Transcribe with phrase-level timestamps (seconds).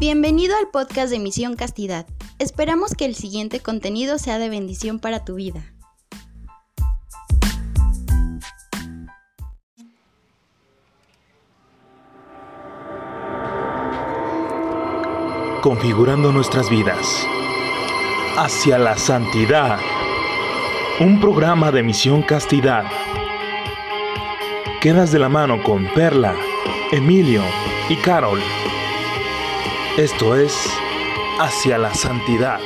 [0.00, 2.06] Bienvenido al podcast de Misión Castidad.
[2.38, 5.74] Esperamos que el siguiente contenido sea de bendición para tu vida.
[15.62, 17.26] Configurando nuestras vidas
[18.36, 19.80] hacia la santidad.
[21.00, 22.84] Un programa de Misión Castidad.
[24.80, 26.36] Quedas de la mano con Perla,
[26.92, 27.42] Emilio
[27.88, 28.38] y Carol.
[29.98, 30.54] Esto es
[31.40, 32.60] Hacia la Santidad.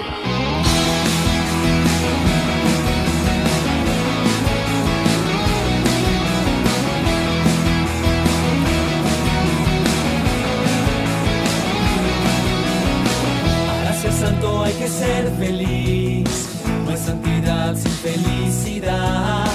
[13.66, 19.46] Para ser santo hay que ser feliz, no hay santidad sin felicidad.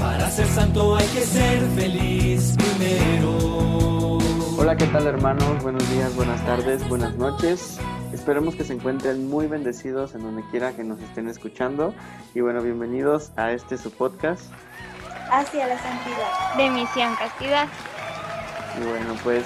[0.00, 0.95] Para ser santo
[4.96, 5.62] tal hermanos?
[5.62, 7.78] Buenos días, buenas tardes, buenas noches.
[8.14, 11.92] Esperemos que se encuentren muy bendecidos en donde quiera que nos estén escuchando.
[12.34, 14.50] Y bueno, bienvenidos a este su podcast.
[15.30, 16.56] hacia la santidad.
[16.56, 17.68] de Misión Castidad.
[18.80, 19.44] Y bueno, pues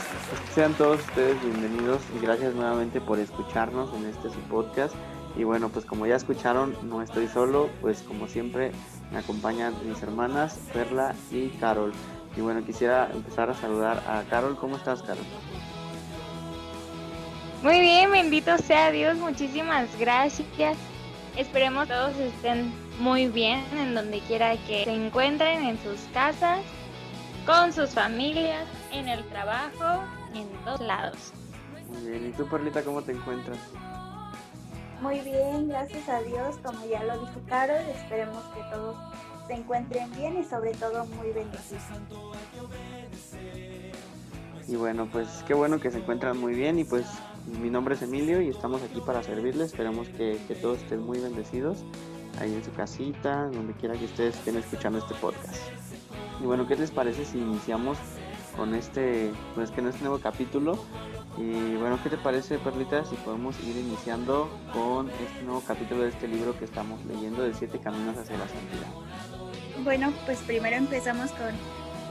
[0.55, 4.95] sean todos ustedes bienvenidos y gracias nuevamente por escucharnos en este su podcast.
[5.37, 8.71] Y bueno, pues como ya escucharon, no estoy solo, pues como siempre
[9.11, 11.93] me acompañan mis hermanas Perla y Carol.
[12.37, 14.57] Y bueno, quisiera empezar a saludar a Carol.
[14.57, 15.25] ¿Cómo estás, Carol?
[17.63, 20.79] Muy bien, bendito sea Dios, muchísimas gracias.
[21.37, 26.61] Esperemos todos estén muy bien en donde quiera que se encuentren, en sus casas,
[27.45, 31.33] con sus familias, en el trabajo, en todos lados.
[31.89, 32.29] Muy bien.
[32.29, 33.59] ¿Y tú, Perlita, cómo te encuentras?
[35.01, 38.97] Muy bien, gracias a Dios, como ya lo dijo Carol, esperemos que todos
[39.51, 41.83] se encuentren bien y sobre todo muy bendecidos.
[44.69, 47.05] Y bueno, pues qué bueno que se encuentran muy bien y pues
[47.61, 49.73] mi nombre es Emilio y estamos aquí para servirles.
[49.73, 51.79] Esperamos que, que todos estén muy bendecidos
[52.39, 55.57] ahí en su casita, donde quiera que ustedes estén escuchando este podcast.
[56.41, 57.99] Y bueno, ¿qué les parece si iniciamos
[58.57, 60.79] con este, pues no este nuevo capítulo?
[61.39, 66.11] Y bueno, ¿qué te parece, Perlita, si podemos ir iniciando con este nuevo capítulo de
[66.11, 69.30] este libro que estamos leyendo de Siete Caminos hacia la Santidad?
[69.83, 71.51] Bueno, pues primero empezamos con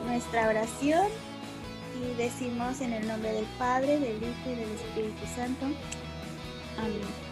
[0.07, 1.05] nuestra oración
[2.01, 5.65] y decimos en el nombre del Padre, del Hijo y del Espíritu Santo.
[6.77, 7.29] Amén.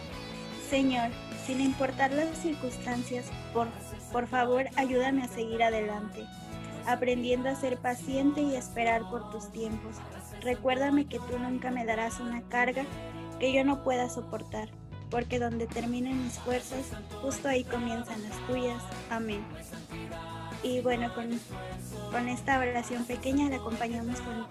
[0.68, 1.10] Señor,
[1.46, 3.68] sin importar las circunstancias, por,
[4.12, 6.24] por favor ayúdame a seguir adelante,
[6.86, 9.96] aprendiendo a ser paciente y esperar por tus tiempos.
[10.42, 12.84] Recuérdame que tú nunca me darás una carga
[13.40, 14.68] que yo no pueda soportar,
[15.10, 16.86] porque donde terminen mis fuerzas,
[17.22, 18.82] justo ahí comienzan las tuyas.
[19.10, 19.42] Amén.
[20.62, 21.28] Y bueno, con,
[22.10, 24.46] con esta oración pequeña la acompañamos con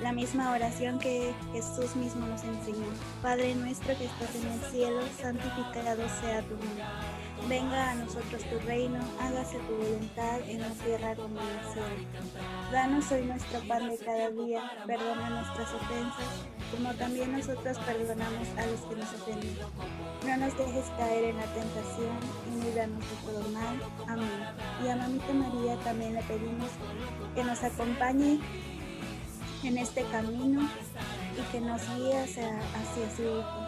[0.00, 2.86] la misma oración que Jesús mismo nos enseñó.
[3.22, 6.84] Padre nuestro que estás en el cielo, santificado sea tu nombre.
[7.46, 12.32] Venga a nosotros tu reino, hágase tu voluntad en la tierra como en el cielo.
[12.72, 18.66] Danos hoy nuestro pan de cada día, perdona nuestras ofensas, como también nosotros perdonamos a
[18.66, 19.56] los que nos ofenden.
[20.26, 22.18] No nos dejes caer en la tentación
[22.52, 23.80] y líbranos de todo mal.
[24.08, 24.44] Amén.
[24.84, 26.70] Y a Mamita María también le pedimos
[27.34, 28.40] que nos acompañe
[29.64, 30.68] en este camino
[31.36, 33.67] y que nos guíe hacia, hacia su Hijo.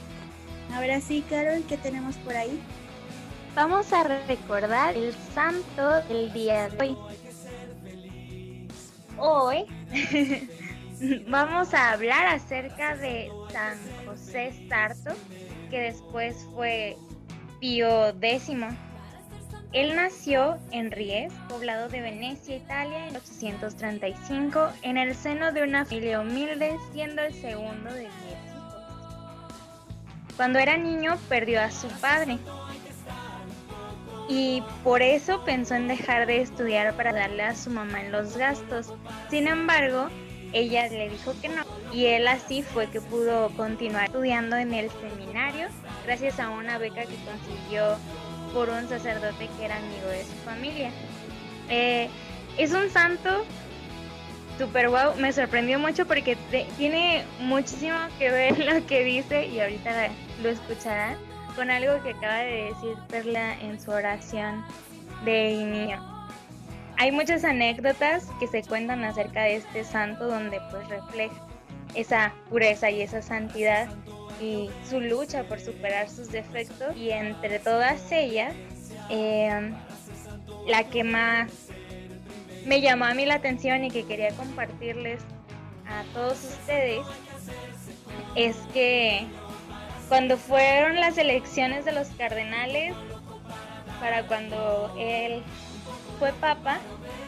[0.73, 2.61] Ahora sí, Carol, ¿qué tenemos por ahí?
[3.55, 6.97] Vamos a recordar el santo del día de hoy.
[9.17, 9.65] Hoy
[11.27, 15.11] vamos a hablar acerca de San José Sarto,
[15.69, 16.95] que después fue
[17.59, 18.49] Pío X.
[19.73, 25.85] Él nació en Ries, poblado de Venecia, Italia, en 835, en el seno de una
[25.85, 28.30] familia humilde, siendo el segundo de diez.
[30.35, 32.39] Cuando era niño perdió a su padre
[34.27, 38.37] y por eso pensó en dejar de estudiar para darle a su mamá en los
[38.37, 38.93] gastos.
[39.29, 40.07] Sin embargo,
[40.53, 44.89] ella le dijo que no y él así fue que pudo continuar estudiando en el
[44.89, 45.67] seminario
[46.05, 47.97] gracias a una beca que consiguió
[48.53, 50.91] por un sacerdote que era amigo de su familia.
[51.69, 52.09] Eh,
[52.57, 53.45] es un santo
[54.61, 56.37] super wow, me sorprendió mucho porque
[56.77, 60.09] tiene muchísimo que ver lo que dice y ahorita
[60.43, 61.17] lo escucharán
[61.55, 64.63] con algo que acaba de decir Perla en su oración
[65.25, 65.99] de inicio.
[66.97, 71.35] Hay muchas anécdotas que se cuentan acerca de este santo donde pues refleja
[71.95, 73.89] esa pureza y esa santidad
[74.39, 78.53] y su lucha por superar sus defectos y entre todas ellas
[79.09, 79.73] eh,
[80.67, 81.70] la que más
[82.65, 85.21] me llamó a mí la atención y que quería compartirles
[85.87, 87.05] a todos ustedes
[88.35, 89.25] es que
[90.07, 92.93] cuando fueron las elecciones de los cardenales,
[93.99, 95.43] para cuando él
[96.19, 96.79] fue papa,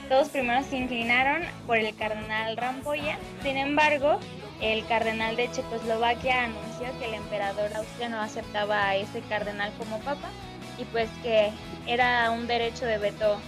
[0.09, 3.17] todos primero se inclinaron por el cardenal Rampolla.
[3.41, 4.19] Sin embargo,
[4.59, 9.99] el cardenal de Checoslovaquia anunció que el emperador Austria no aceptaba a ese cardenal como
[9.99, 10.29] papa
[10.77, 11.51] y pues que
[11.87, 13.39] era un derecho de veto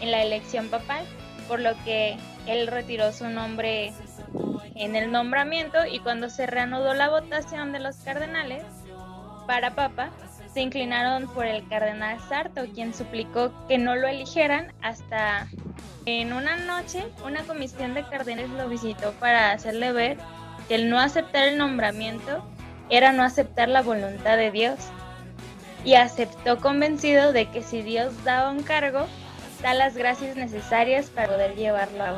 [0.00, 1.04] en la elección papal,
[1.50, 2.16] por lo que
[2.46, 3.92] él retiró su nombre
[4.76, 8.62] en el nombramiento y cuando se reanudó la votación de los cardenales
[9.48, 10.10] para papa,
[10.54, 15.48] se inclinaron por el cardenal Sarto, quien suplicó que no lo eligieran hasta
[16.06, 20.18] en una noche una comisión de cardenales lo visitó para hacerle ver
[20.68, 22.44] que el no aceptar el nombramiento
[22.90, 24.78] era no aceptar la voluntad de Dios.
[25.84, 29.06] Y aceptó convencido de que si Dios daba un cargo,
[29.62, 32.16] da las gracias necesarias para poder llevarlo a.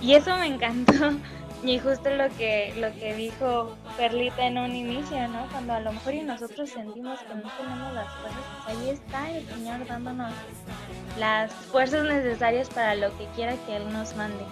[0.00, 0.92] Y eso me encantó.
[1.64, 5.46] Y justo lo que, lo que dijo Perlita en un inicio, ¿no?
[5.52, 9.30] Cuando a lo mejor y nosotros sentimos que no tenemos las fuerzas, pues ahí está
[9.30, 10.32] el Señor dándonos
[11.20, 14.44] las fuerzas necesarias para lo que quiera que Él nos mande.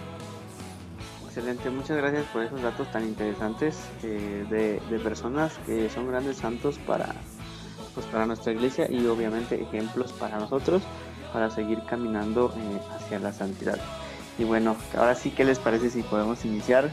[1.25, 6.37] Excelente, muchas gracias por esos datos tan interesantes eh, de, de personas que son grandes
[6.37, 7.13] santos para,
[7.93, 10.81] pues para nuestra iglesia y obviamente ejemplos para nosotros
[11.31, 13.77] para seguir caminando eh, hacia la santidad.
[14.37, 16.89] Y bueno, ahora sí, ¿qué les parece si podemos iniciar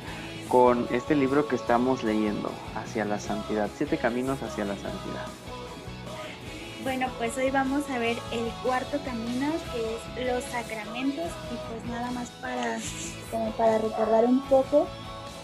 [0.49, 3.71] con este libro que estamos leyendo, Hacia la Santidad?
[3.77, 5.27] Siete caminos hacia la santidad.
[6.83, 11.85] Bueno, pues hoy vamos a ver el cuarto camino, que es los sacramentos, y pues
[11.91, 12.79] nada más para,
[13.31, 14.87] como para recordar un poco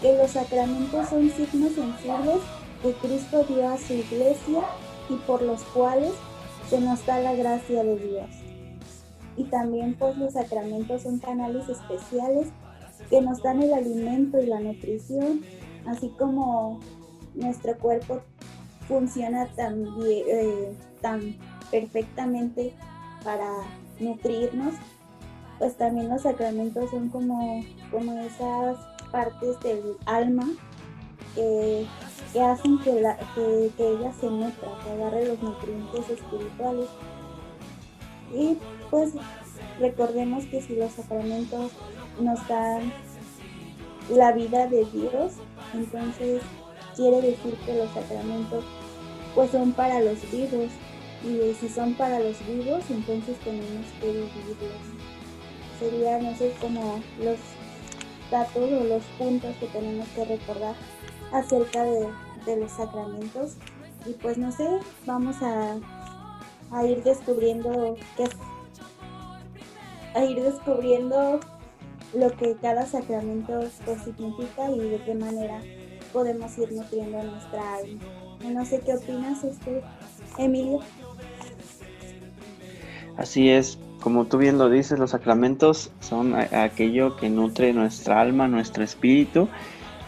[0.01, 2.41] que los sacramentos son signos sensibles
[2.81, 4.61] que Cristo dio a su iglesia
[5.09, 6.13] y por los cuales
[6.69, 8.44] se nos da la gracia de Dios
[9.37, 12.49] y también pues los sacramentos son canales especiales
[13.09, 15.41] que nos dan el alimento y la nutrición,
[15.85, 16.79] así como
[17.35, 18.21] nuestro cuerpo
[18.87, 21.35] funciona tan, eh, tan
[21.71, 22.73] perfectamente
[23.23, 23.49] para
[23.99, 24.73] nutrirnos,
[25.59, 28.77] pues también los sacramentos son como, como esas
[29.11, 30.47] partes del alma
[31.33, 31.85] que,
[32.41, 36.87] hacen que, la, que, que ella se nutra, que agarre los nutrientes espirituales.
[38.33, 38.57] Y
[38.89, 39.13] pues
[39.79, 41.71] recordemos que si los sacramentos
[42.19, 42.91] nos dan
[44.09, 45.33] la vida de Dios,
[45.73, 46.41] entonces
[46.95, 48.63] quiere decir que los sacramentos
[49.33, 50.71] pues son para los vivos
[51.23, 54.85] y si son para los vivos entonces tenemos que vivirlos.
[55.79, 57.37] Serían no sé como los
[58.31, 60.75] datos o los puntos que tenemos que recordar
[61.31, 62.07] acerca de,
[62.57, 63.55] los sacramentos
[64.05, 64.67] y pues no sé,
[65.05, 65.77] vamos a,
[66.71, 68.25] a ir descubriendo qué
[70.15, 71.39] a ir descubriendo
[72.13, 75.61] lo que cada sacramento pues, significa y de qué manera
[76.13, 77.99] podemos ir nutriendo nuestra alma.
[78.49, 79.83] No sé qué opinas, este,
[80.37, 80.79] Emilio.
[83.17, 88.47] Así es, como tú bien lo dices, los sacramentos son aquello que nutre nuestra alma,
[88.47, 89.49] nuestro espíritu.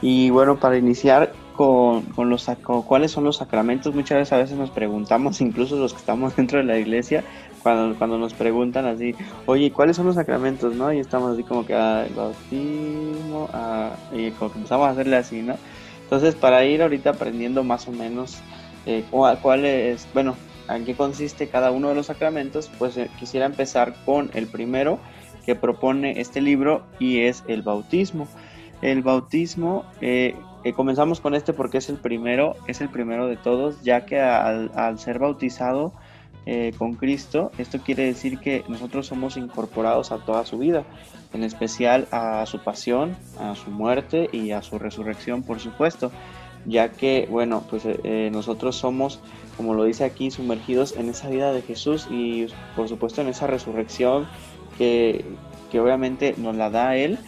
[0.01, 2.45] Y bueno, para iniciar con, con los
[2.85, 6.59] cuáles son los sacramentos, muchas veces a veces nos preguntamos, incluso los que estamos dentro
[6.59, 7.23] de la iglesia,
[7.67, 9.13] cuando, cuando nos preguntan así,
[9.45, 10.73] oye, ¿cuáles son los sacramentos?
[10.75, 10.93] ¿no?
[10.93, 15.17] Y estamos así como que, ah, el bautismo, ah", y como que empezamos a hacerle
[15.17, 15.55] así, ¿no?
[16.03, 18.37] Entonces, para ir ahorita aprendiendo más o menos
[18.85, 20.37] eh, cuál, es, bueno,
[20.69, 24.99] en qué consiste cada uno de los sacramentos, pues eh, quisiera empezar con el primero
[25.45, 28.29] que propone este libro y es el bautismo.
[28.81, 30.35] El bautismo, eh,
[30.77, 34.71] comenzamos con este porque es el primero, es el primero de todos, ya que al,
[34.75, 35.91] al ser bautizado,
[36.49, 40.85] eh, con Cristo, esto quiere decir que nosotros somos incorporados a toda su vida,
[41.33, 46.09] en especial a su pasión, a su muerte y a su resurrección, por supuesto,
[46.65, 49.19] ya que, bueno, pues eh, eh, nosotros somos,
[49.57, 53.45] como lo dice aquí, sumergidos en esa vida de Jesús y, por supuesto, en esa
[53.45, 54.25] resurrección
[54.77, 55.25] que,
[55.69, 57.19] que obviamente nos la da Él.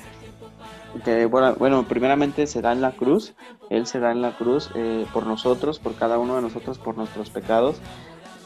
[1.04, 3.34] Que, bueno, bueno, primeramente se da en la cruz,
[3.70, 4.72] Él se da en la cruz
[5.14, 7.80] por nosotros, por cada uno de nosotros, por nuestros pecados,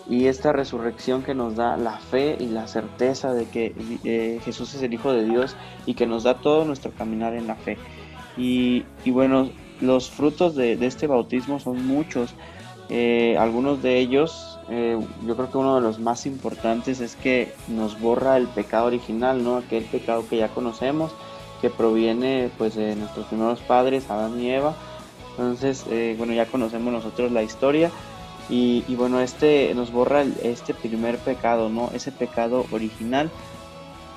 [0.09, 4.73] y esta resurrección que nos da la fe y la certeza de que eh, Jesús
[4.73, 5.55] es el Hijo de Dios
[5.85, 7.77] y que nos da todo nuestro caminar en la fe.
[8.35, 12.33] Y, bueno, los frutos de, este bautismo son muchos.
[12.89, 17.53] Eh, algunos de ellos, eh, yo creo que uno de los más importantes es que
[17.69, 19.57] nos borra el pecado original, ¿no?
[19.57, 21.15] Aquel pecado que ya conocemos,
[21.61, 24.73] que proviene pues de nuestros primeros padres, Adán y Eva.
[25.31, 25.85] Entonces,
[26.17, 27.89] bueno, ya conocemos nosotros la historia
[28.49, 31.89] y, bueno, este nos borra este primer pecado, ¿no?
[31.93, 33.31] Ese pecado original.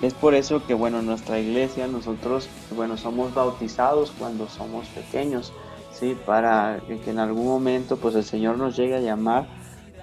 [0.03, 5.53] Es por eso que, bueno, en nuestra iglesia nosotros, bueno, somos bautizados cuando somos pequeños,
[5.93, 6.17] ¿sí?
[6.27, 9.47] Para que en algún momento, pues el Señor nos llegue a llamar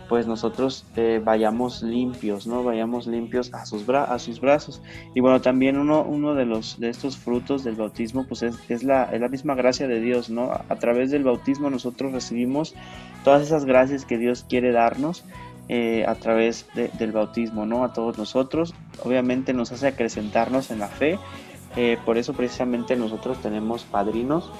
[0.09, 2.63] pues nosotros eh, vayamos limpios, ¿no?
[2.63, 4.81] Vayamos limpios a sus, a sus brazos.
[5.13, 9.09] Y bueno, también uno, uno de, los, de estos frutos del bautismo, pues es, la,
[9.11, 10.51] la, misma gracia de Dios, ¿no?
[10.51, 12.75] A, través del bautismo nosotros recibimos
[13.23, 15.23] todas esas gracias que Dios quiere darnos.
[15.69, 17.85] Eh, a través del bautismo, ¿no?
[17.85, 18.75] A todos nosotros.
[19.01, 21.17] Obviamente nos hace acrecentarnos en la fe.
[21.77, 24.51] Eh, por eso precisamente nosotros tenemos padrinos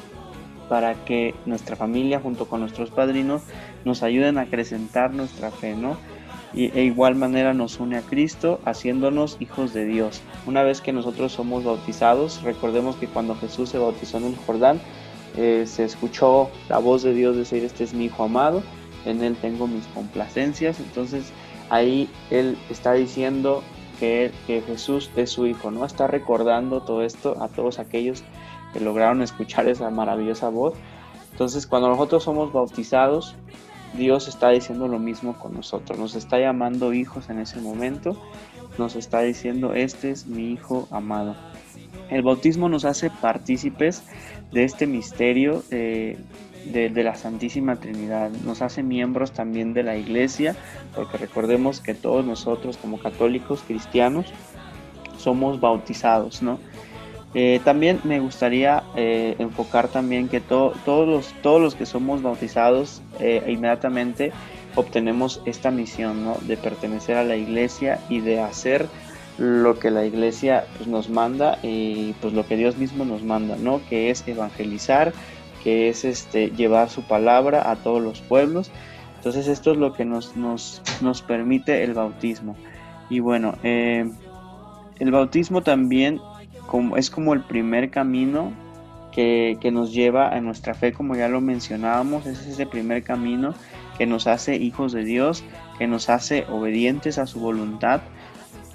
[0.70, 3.44] para que nuestra familia junto con nuestros padrinos
[3.86, 5.98] nos ayuden a acrecentar nuestra fe, ¿no?
[6.54, 10.22] Y de igual manera nos une a Cristo haciéndonos hijos de Dios.
[10.46, 14.80] Una vez que nosotros somos bautizados, recordemos que cuando Jesús se bautizó en el Jordán,
[15.36, 18.62] eh, se escuchó la voz de Dios decir, este es mi hijo amado,
[19.06, 20.80] en él tengo mis complacencias.
[20.80, 21.34] Entonces
[21.70, 23.64] ahí él está diciendo
[24.00, 25.86] que, que Jesús es su hijo, ¿no?
[25.86, 28.24] Está recordando todo esto a todos aquellos
[28.74, 30.76] que lograron escuchar esa maravillosa voz.
[31.32, 33.36] Entonces, cuando nosotros somos bautizados,
[33.98, 36.00] Dios está diciendo lo mismo con nosotros.
[36.00, 38.20] Nos está llamando hijos en ese momento.
[38.78, 41.36] Nos está diciendo, este es mi hijo amado.
[42.10, 44.04] El bautismo nos hace partícipes
[44.52, 46.18] de este misterio de,
[46.66, 48.32] de, la Santísima Trinidad.
[48.46, 50.56] Nos hace miembros también de la iglesia,
[50.96, 54.26] porque recordemos que todos nosotros como católicos cristianos
[55.18, 56.60] somos bautizados, ¿no?
[57.36, 63.02] Eh, también me gustaría eh, enfocar también que todos, los, todos los que somos bautizados
[63.20, 64.32] eh, inmediatamente
[64.76, 66.38] obtenemos esta misión ¿no?
[66.42, 68.88] de pertenecer a la iglesia y de hacer
[69.40, 73.56] lo que la iglesia pues, nos manda y pues lo que Dios mismo nos manda,
[73.56, 73.82] ¿no?
[73.90, 75.12] que es evangelizar,
[75.64, 78.70] que es este, llevar su palabra a todos los pueblos.
[79.18, 82.56] Entonces esto es lo que nos, nos, nos permite el bautismo.
[83.10, 86.20] Y bueno, el bautismo también
[86.98, 88.52] es como el primer camino
[89.12, 93.54] que, nos lleva a nuestra fe, como ya lo mencionábamos, es ese primer camino
[93.98, 95.44] que nos hace hijos de Dios,
[95.78, 98.02] que nos hace obedientes a su voluntad,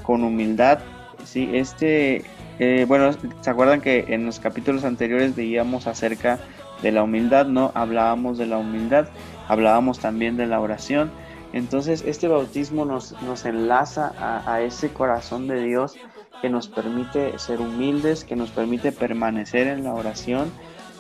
[0.05, 0.78] con humildad.
[1.25, 1.50] ¿sí?
[1.52, 2.25] Este,
[2.61, 6.38] eh, bueno, ¿se acuerdan que en los capítulos anteriores veíamos acerca
[6.83, 7.47] de la humildad?
[7.47, 7.73] ¿no?
[7.75, 9.09] Hablábamos de la humildad,
[9.49, 11.11] hablábamos también de la oración.
[11.52, 14.12] Entonces este bautismo nos, nos enlaza
[14.47, 15.97] a ese corazón de Dios
[16.40, 20.50] que nos permite ser humildes, que nos permite permanecer en la oración,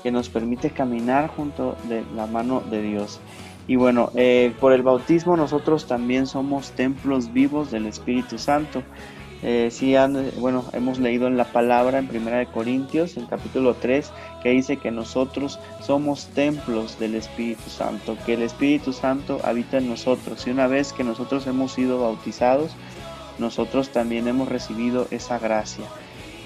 [0.02, 3.20] que nos permite caminar junto de la mano de Dios.
[3.66, 8.82] Y bueno, eh, por el bautismo nosotros también somos templos vivos del Espíritu Santo.
[9.42, 14.10] Eh, han, bueno, hemos leído en la palabra en Primera de Corintios, en capítulo 3,
[14.42, 19.88] que dice que nosotros somos templos del Espíritu Santo, que el Espíritu Santo habita en
[19.88, 20.46] nosotros.
[20.46, 22.72] Y una vez que nosotros hemos sido bautizados,
[23.38, 25.84] nosotros también hemos recibido esa gracia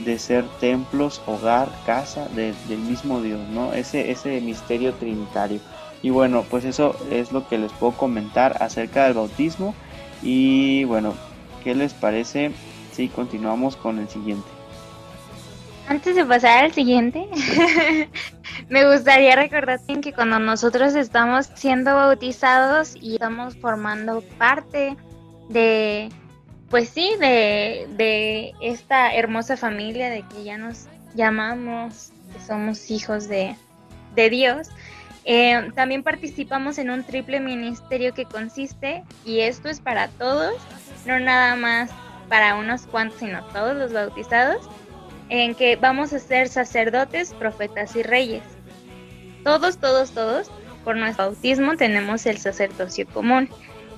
[0.04, 3.72] de ser templos, hogar, casa del mismo Dios, ¿no?
[3.72, 5.60] Ese, ese misterio trinitario.
[6.02, 9.74] Y bueno, pues eso es lo que les puedo comentar acerca del bautismo.
[10.22, 11.14] Y bueno,
[11.62, 12.52] ¿qué les parece
[12.92, 14.48] si continuamos con el siguiente?
[15.88, 17.28] Antes de pasar al siguiente,
[18.68, 24.96] me gustaría recordar que cuando nosotros estamos siendo bautizados y estamos formando parte
[25.48, 26.08] de
[26.72, 33.54] pues sí, de, esta hermosa familia de que ya nos llamamos, que somos hijos de,
[34.30, 34.70] Dios.
[35.26, 40.54] Eh, también participamos en un triple ministerio que consiste, y esto es para todos,
[41.04, 41.90] no nada más
[42.30, 44.66] para unos cuantos, sino todos los bautizados,
[45.28, 48.44] en que vamos a ser sacerdotes, profetas y reyes.
[49.44, 50.50] Todos, todos, todos,
[50.84, 53.50] por nuestro bautismo tenemos el sacerdocio común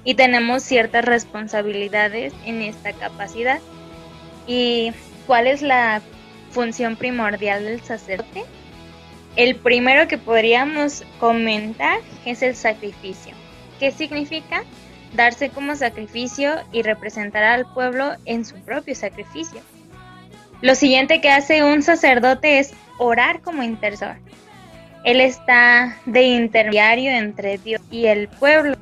[0.04, 3.60] y tenemos ciertas responsabilidades en esta capacidad.
[4.46, 4.92] ¿Y
[5.26, 6.02] cuál es la
[6.50, 8.44] función primordial del sacerdote?
[9.36, 13.34] El primero que podríamos comentar es el sacrificio.
[13.80, 14.62] ¿Qué significa?
[15.14, 19.60] Darse como sacrificio y representar al pueblo en su propio sacrificio.
[20.60, 24.16] Lo siguiente que hace un sacerdote es orar como intercesor.
[25.04, 28.76] Él está de intermediario entre Dios y el pueblo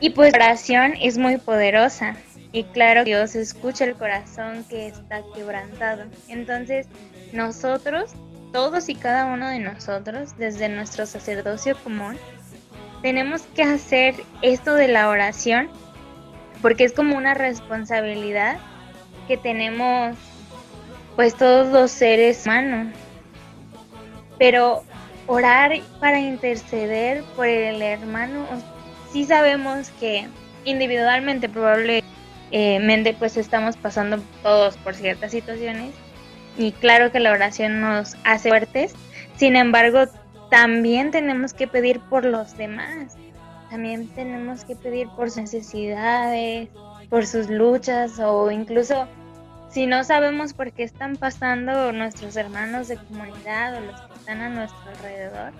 [0.00, 2.16] Y pues la oración es muy poderosa.
[2.52, 6.04] Y claro, Dios escucha el corazón que está quebrantado.
[6.28, 6.86] Entonces,
[7.32, 8.12] nosotros,
[8.52, 12.16] todos y cada uno de nosotros, desde nuestro sacerdocio común,
[13.02, 15.68] tenemos que hacer esto de la oración
[16.62, 18.56] porque es como una responsabilidad
[19.28, 20.16] que tenemos
[21.14, 22.94] pues todos los seres humanos.
[24.38, 24.82] Pero
[25.26, 28.46] orar para interceder por el hermano,
[29.12, 30.28] sí sabemos que
[30.64, 35.94] individualmente probablemente pues estamos pasando todos por ciertas situaciones
[36.58, 38.94] y claro que la oración nos hace fuertes,
[39.36, 40.04] sin embargo
[40.50, 43.16] también tenemos que pedir por los demás,
[43.70, 46.68] también tenemos que pedir por sus necesidades,
[47.10, 49.06] por sus luchas o incluso
[49.68, 54.40] si no sabemos por qué están pasando nuestros hermanos de comunidad o los que están
[54.40, 55.52] a nuestro alrededor,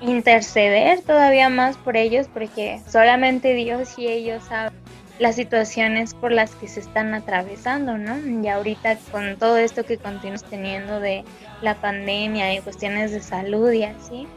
[0.00, 4.72] interceder todavía más por ellos porque solamente Dios y ellos saben
[5.18, 8.18] las situaciones por las que se están atravesando, ¿no?
[8.18, 11.24] Y ahorita con todo esto que continuamos teniendo de
[11.60, 14.28] la pandemia y cuestiones de salud y así,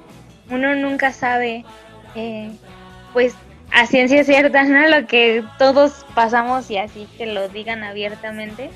[0.50, 1.64] uno nunca sabe,
[2.16, 2.52] eh,
[3.14, 3.36] pues
[3.72, 4.88] a ciencia cierta, ¿no?
[4.88, 8.72] Lo que todos pasamos y así que lo digan abiertamente.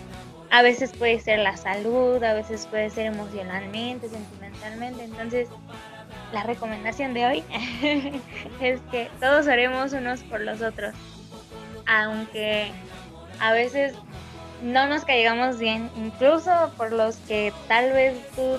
[0.52, 5.04] A veces puede ser la salud, a veces puede ser emocionalmente, sentimentalmente.
[5.04, 5.50] Entonces,
[6.34, 7.44] la recomendación de hoy
[8.62, 10.94] es que todos oremos unos por los otros.
[11.88, 12.72] Aunque
[13.40, 13.94] a veces
[14.62, 18.58] no nos caigamos bien, incluso por los que tal vez tú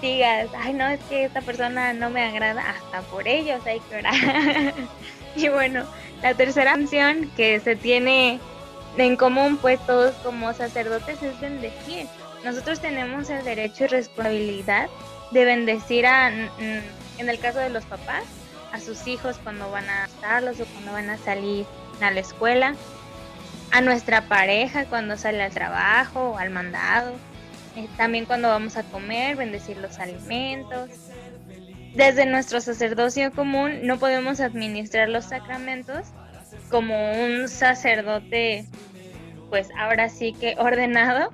[0.00, 3.96] digas, ay no, es que esta persona no me agrada, hasta por ellos hay que
[3.96, 4.14] orar.
[5.36, 5.84] y bueno,
[6.22, 8.40] la tercera canción que se tiene
[8.96, 12.06] en común pues todos como sacerdotes es bendecir.
[12.44, 14.88] Nosotros tenemos el derecho y responsabilidad
[15.30, 16.30] de bendecir a,
[17.22, 18.24] en el caso de los papás,
[18.72, 21.66] a sus hijos cuando van a estarlos o cuando van a salir
[22.00, 22.74] a la escuela,
[23.70, 27.12] a nuestra pareja cuando sale al trabajo o al mandado,
[27.76, 30.90] eh, también cuando vamos a comer, bendecir los alimentos.
[31.94, 36.08] Desde nuestro sacerdocio común no podemos administrar los sacramentos
[36.70, 38.66] como un sacerdote,
[39.48, 41.30] pues ahora sí que ordenado,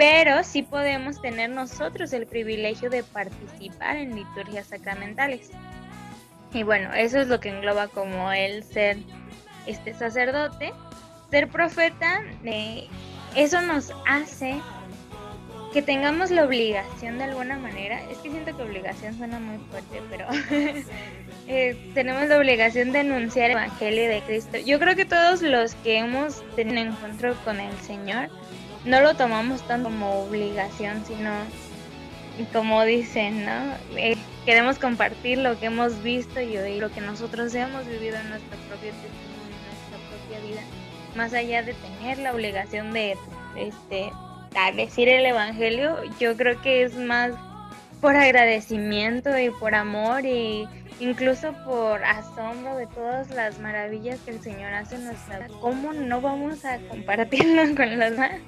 [0.00, 5.50] pero sí podemos tener nosotros el privilegio de participar en liturgias sacramentales.
[6.54, 8.96] Y bueno, eso es lo que engloba como el ser
[9.66, 10.72] este sacerdote,
[11.30, 12.88] ser profeta, eh,
[13.36, 14.62] eso nos hace
[15.74, 20.00] que tengamos la obligación de alguna manera, es que siento que obligación suena muy fuerte,
[20.08, 20.26] pero
[21.46, 24.56] eh, tenemos la obligación de anunciar el Evangelio de Cristo.
[24.64, 28.30] Yo creo que todos los que hemos tenido encuentro con el Señor,
[28.84, 31.30] no lo tomamos tanto como obligación, sino
[32.52, 33.74] como dicen, ¿no?
[33.96, 38.30] Eh, queremos compartir lo que hemos visto y oír, lo que nosotros hemos vivido en
[38.30, 40.62] nuestro propio testimonio, en nuestra propia vida,
[41.16, 43.16] más allá de tener la obligación de
[43.56, 44.10] este
[44.74, 47.32] decir el evangelio, yo creo que es más
[48.00, 50.66] por agradecimiento y por amor y
[50.98, 55.58] incluso por asombro de todas las maravillas que el Señor hace en nuestra vida.
[55.60, 58.40] ¿Cómo no vamos a compartirlo con los demás?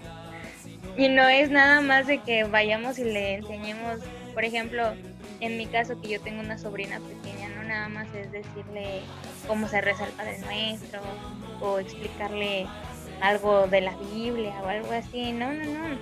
[0.97, 4.01] Y no es nada más de que vayamos y le enseñemos,
[4.35, 4.95] por ejemplo,
[5.41, 9.01] en mi caso que yo tengo una sobrina pequeña, no nada más es decirle
[9.49, 11.01] cómo se reza el Padre Nuestro
[11.61, 12.67] o explicarle
[13.21, 15.99] algo de la Biblia o algo así, no, no, no.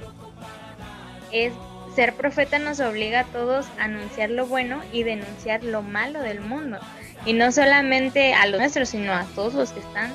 [1.33, 1.53] Es
[1.95, 6.41] ser profeta nos obliga a todos a anunciar lo bueno y denunciar lo malo del
[6.41, 6.79] mundo.
[7.27, 10.13] Y no solamente a los nuestros, sino a todos los que están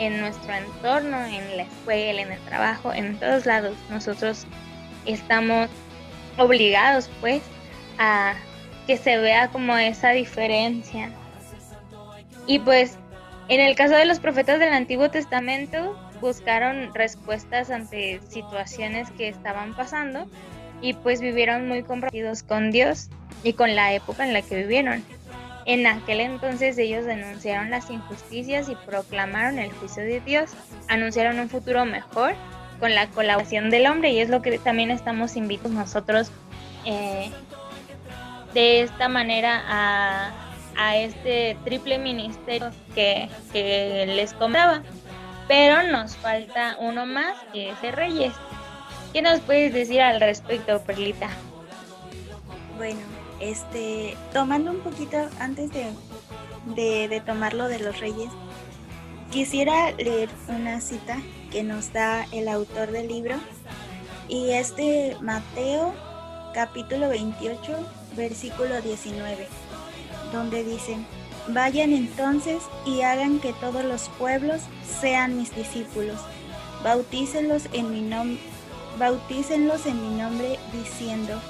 [0.00, 3.76] en nuestro entorno, en la escuela, en el trabajo, en todos lados.
[3.90, 4.46] Nosotros
[5.06, 5.68] estamos
[6.38, 7.42] obligados pues
[7.98, 8.34] a
[8.86, 11.10] que se vea como esa diferencia.
[12.46, 12.96] Y pues
[13.48, 19.74] en el caso de los profetas del Antiguo Testamento buscaron respuestas ante situaciones que estaban
[19.74, 20.26] pasando
[20.80, 23.10] y pues vivieron muy comprometidos con Dios
[23.42, 25.04] y con la época en la que vivieron.
[25.66, 30.50] En aquel entonces ellos denunciaron las injusticias y proclamaron el juicio de Dios,
[30.88, 32.34] anunciaron un futuro mejor
[32.78, 36.30] con la colaboración del hombre y es lo que también estamos invitados nosotros
[36.86, 37.30] eh,
[38.54, 40.32] de esta manera a,
[40.76, 44.82] a, este triple ministerio que, que les comentaba.
[45.46, 48.32] Pero nos falta uno más que es el Reyes.
[49.12, 51.28] ¿Qué nos puedes decir al respecto, Perlita?
[52.76, 53.00] Bueno,
[53.40, 58.30] este, tomando un poquito antes de, de, tomarlo de los reyes,
[59.30, 61.18] quisiera leer una cita
[61.50, 63.36] que nos da el autor del libro
[64.28, 65.92] y es de Mateo
[66.54, 67.76] capítulo 28
[68.16, 69.48] versículo 19
[70.32, 70.96] donde dice
[71.48, 74.60] Vayan entonces y hagan que todos los pueblos
[75.00, 76.20] sean mis discípulos.
[76.84, 78.38] Bautícenlos en mi nombre,
[78.98, 81.40] bautícenlos en mi nombre diciendo: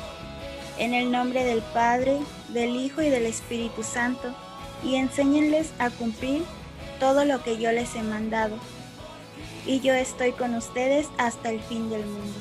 [0.80, 4.34] En el nombre del Padre, del Hijo y del Espíritu Santo,
[4.82, 6.42] y enséñenles a cumplir
[6.98, 8.56] todo lo que yo les he mandado.
[9.66, 12.38] Y yo estoy con ustedes hasta el fin del mundo.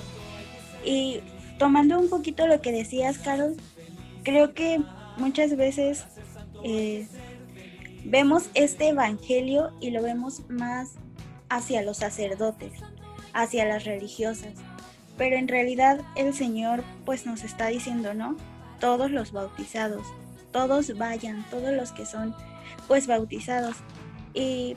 [0.86, 1.20] Y
[1.58, 3.58] tomando un poquito lo que decías, Carol,
[4.24, 4.82] creo que
[5.18, 6.06] muchas veces
[6.64, 7.08] eh,
[8.06, 10.94] vemos este evangelio y lo vemos más
[11.50, 12.72] hacia los sacerdotes,
[13.34, 14.54] hacia las religiosas.
[15.20, 18.36] Pero en realidad el Señor pues nos está diciendo, ¿no?
[18.80, 20.08] Todos los bautizados,
[20.52, 22.34] todos vayan, todos los que son
[22.88, 23.76] pues bautizados.
[24.34, 24.76] Y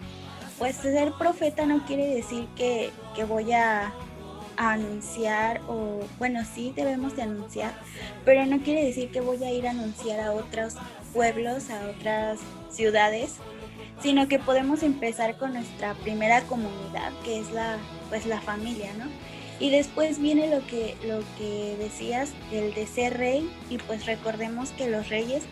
[0.58, 3.92] pues ser profeta no quiere decir que, que voy a
[4.56, 7.72] anunciar o bueno sí debemos de anunciar
[8.24, 10.74] pero no quiere decir que voy a ir a anunciar a otros
[11.12, 12.38] pueblos a otras
[12.70, 13.36] ciudades
[14.02, 17.78] sino que podemos empezar con nuestra primera comunidad que es la
[18.10, 19.06] pues la familia no
[19.60, 24.70] y después viene lo que lo que decías el de ser rey y pues recordemos
[24.70, 25.44] que los reyes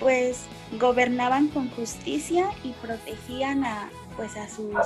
[0.00, 0.44] pues
[0.78, 4.76] gobernaban con justicia y protegían a pues a sus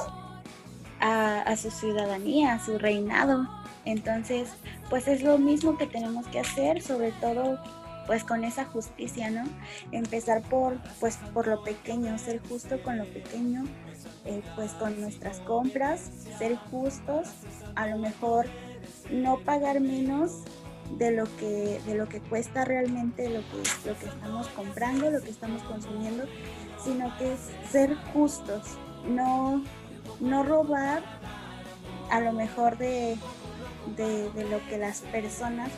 [1.00, 3.46] a, su ciudadanía, a su reinado.
[3.84, 4.48] Entonces,
[4.88, 7.58] pues es lo mismo que tenemos que hacer, sobre todo
[8.06, 9.44] pues con esa justicia, ¿no?
[9.90, 13.64] Empezar por pues por lo pequeño, ser justo con lo pequeño,
[14.24, 17.28] eh, pues con nuestras compras, ser justos,
[17.76, 18.46] a lo mejor
[19.10, 20.42] no pagar menos
[20.98, 25.20] de lo que de lo que cuesta realmente lo que lo que estamos comprando, lo
[25.20, 26.24] que estamos consumiendo,
[26.82, 28.62] sino que es ser justos,
[29.08, 29.62] no
[30.20, 31.02] no robar
[32.10, 33.16] a lo mejor de,
[33.96, 35.70] de, lo que las personas,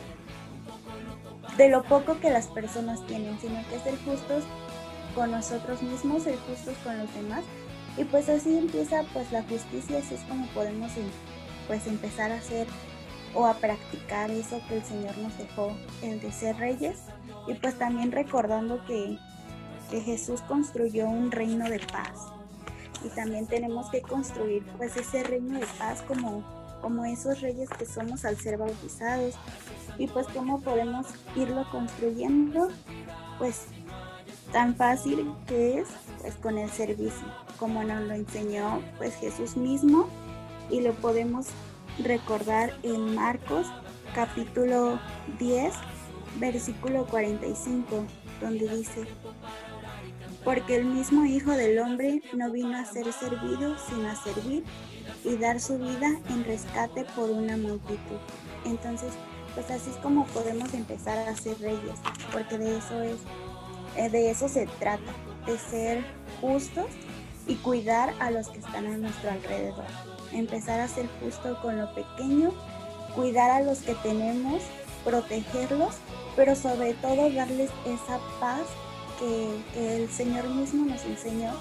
[1.57, 4.43] de lo poco que las personas tienen, sino que ser justos
[5.15, 7.43] con nosotros mismos, ser justos con los demás.
[7.97, 11.09] Y pues así empieza pues la justicia, así es como podemos em,
[11.69, 12.65] pues empezar a hacer
[13.35, 16.97] o a practicar eso que el Señor nos dejó, el de ser reyes.
[17.47, 19.19] Y pues también recordando que,
[19.91, 22.33] que Jesús construyó un reino de paz.
[23.05, 26.43] Y también tenemos que construir pues ese reino de paz como,
[26.81, 29.35] como esos reyes que somos al ser bautizados.
[29.99, 31.05] Y pues cómo podemos
[31.35, 32.69] irlo construyendo
[33.37, 33.65] pues
[34.51, 35.87] tan fácil que es
[36.19, 37.27] pues con el servicio
[37.59, 40.09] como nos lo enseñó pues Jesús mismo
[40.69, 41.47] y lo podemos
[42.03, 43.67] recordar en Marcos
[44.13, 44.99] capítulo
[45.39, 45.73] 10
[46.39, 48.05] versículo 45
[48.41, 49.05] donde dice
[50.43, 54.63] porque el mismo Hijo del Hombre no vino a ser servido, sino a servir
[55.23, 58.17] y dar su vida en rescate por una multitud.
[58.65, 59.13] Entonces,
[59.53, 61.99] pues así es como podemos empezar a ser reyes,
[62.31, 63.17] porque de eso es,
[63.97, 65.11] eh, de eso se trata,
[65.45, 66.03] de ser
[66.39, 66.87] justos
[67.47, 69.85] y cuidar a los que están a nuestro alrededor.
[70.31, 72.51] Empezar a ser justo con lo pequeño,
[73.15, 74.61] cuidar a los que tenemos,
[75.03, 75.95] protegerlos,
[76.35, 78.61] pero sobre todo darles esa paz
[79.19, 81.51] que, el Señor mismo nos enseñó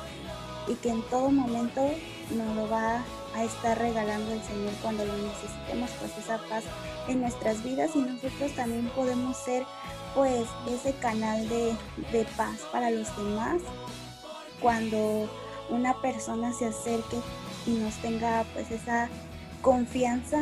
[0.66, 1.80] y que en todo momento
[2.30, 3.02] nos lo va
[3.34, 6.64] a estar regalando el Señor cuando lo necesitemos, pues esa paz
[7.08, 7.90] en nuestras vidas.
[7.94, 9.64] Y nosotros también podemos ser
[10.14, 11.74] pues ese canal de,
[12.12, 13.60] de paz para los demás.
[14.60, 15.28] Cuando
[15.70, 17.18] una persona se acerque
[17.68, 19.08] y nos tenga pues esa
[19.60, 20.40] confianza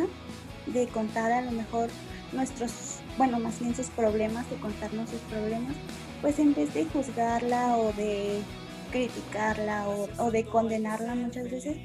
[0.67, 1.89] de contar a lo mejor
[2.33, 5.75] nuestros, bueno, más bien sus problemas, de contarnos sus problemas,
[6.23, 8.41] pues en vez de juzgarla o de
[8.91, 9.87] criticarla
[10.19, 11.77] o, de condenarla muchas veces,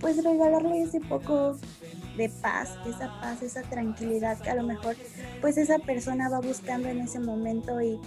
[0.00, 1.56] pues regalarle ese poco
[2.16, 4.96] de paz, esa paz, esa tranquilidad que a lo mejor
[5.40, 7.98] pues esa persona va buscando en ese momento y,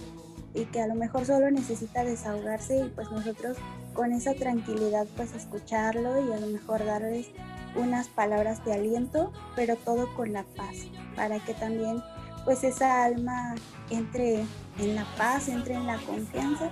[0.54, 3.56] y que a lo mejor solo necesita desahogarse y pues nosotros
[3.94, 7.28] con esa tranquilidad pues escucharlo y a lo mejor darles
[7.76, 10.76] unas palabras de aliento, pero todo con la paz,
[11.16, 12.02] para que también
[12.44, 13.54] pues esa alma
[13.90, 14.44] entre
[14.78, 16.68] en la paz, entre en la confianza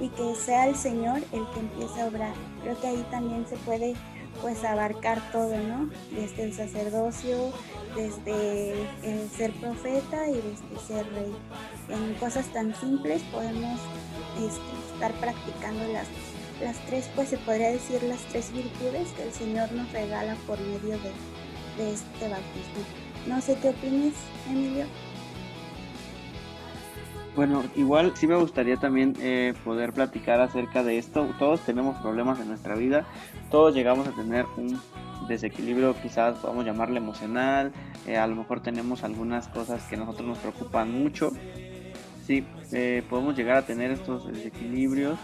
[0.00, 2.34] y que sea el Señor el que empiece a obrar.
[2.62, 3.94] Creo que ahí también se puede
[4.40, 5.90] pues abarcar todo, ¿no?
[6.10, 7.52] Desde el sacerdocio,
[7.94, 11.32] desde el ser profeta y desde ser rey.
[11.88, 13.78] En cosas tan simples podemos
[14.38, 16.08] este, estar practicando las,
[16.62, 20.58] las tres, pues se podría decir las tres virtudes que el Señor nos regala por
[20.60, 22.84] medio de, de este bautismo.
[23.26, 24.14] No sé qué opinas,
[24.50, 24.86] Emilio.
[27.34, 31.34] Bueno, igual sí me gustaría también eh, poder platicar acerca de esto.
[31.38, 33.06] Todos tenemos problemas en nuestra vida,
[33.50, 34.78] todos llegamos a tener un
[35.28, 37.72] desequilibrio, quizás podamos llamarle emocional,
[38.06, 41.30] eh, a lo mejor tenemos algunas cosas que a nosotros nos preocupan mucho.
[42.26, 45.18] Sí, eh, podemos llegar a tener estos desequilibrios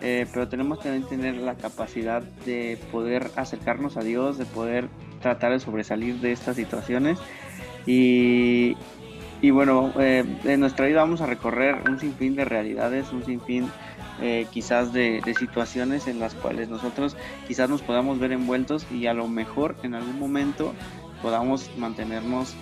[0.00, 4.88] eh, pero tenemos que tener la capacidad de poder acercarnos a Dios, de poder
[5.20, 7.18] tratar de sobresalir de estas situaciones.
[7.86, 8.76] Y,
[9.40, 13.68] y bueno, eh, en nuestra vida vamos a recorrer un sinfín de realidades, un sinfín
[14.20, 19.14] eh, quizás de, situaciones en las cuales nosotros quizás nos podamos ver envueltos y a
[19.14, 20.74] lo mejor en algún momento
[21.22, 22.54] podamos mantenernos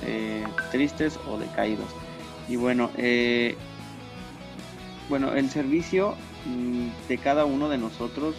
[0.70, 1.88] tristes o decaídos.
[2.48, 2.90] Y bueno,
[5.08, 6.16] bueno, el servicio
[7.08, 8.36] de cada uno de nosotros,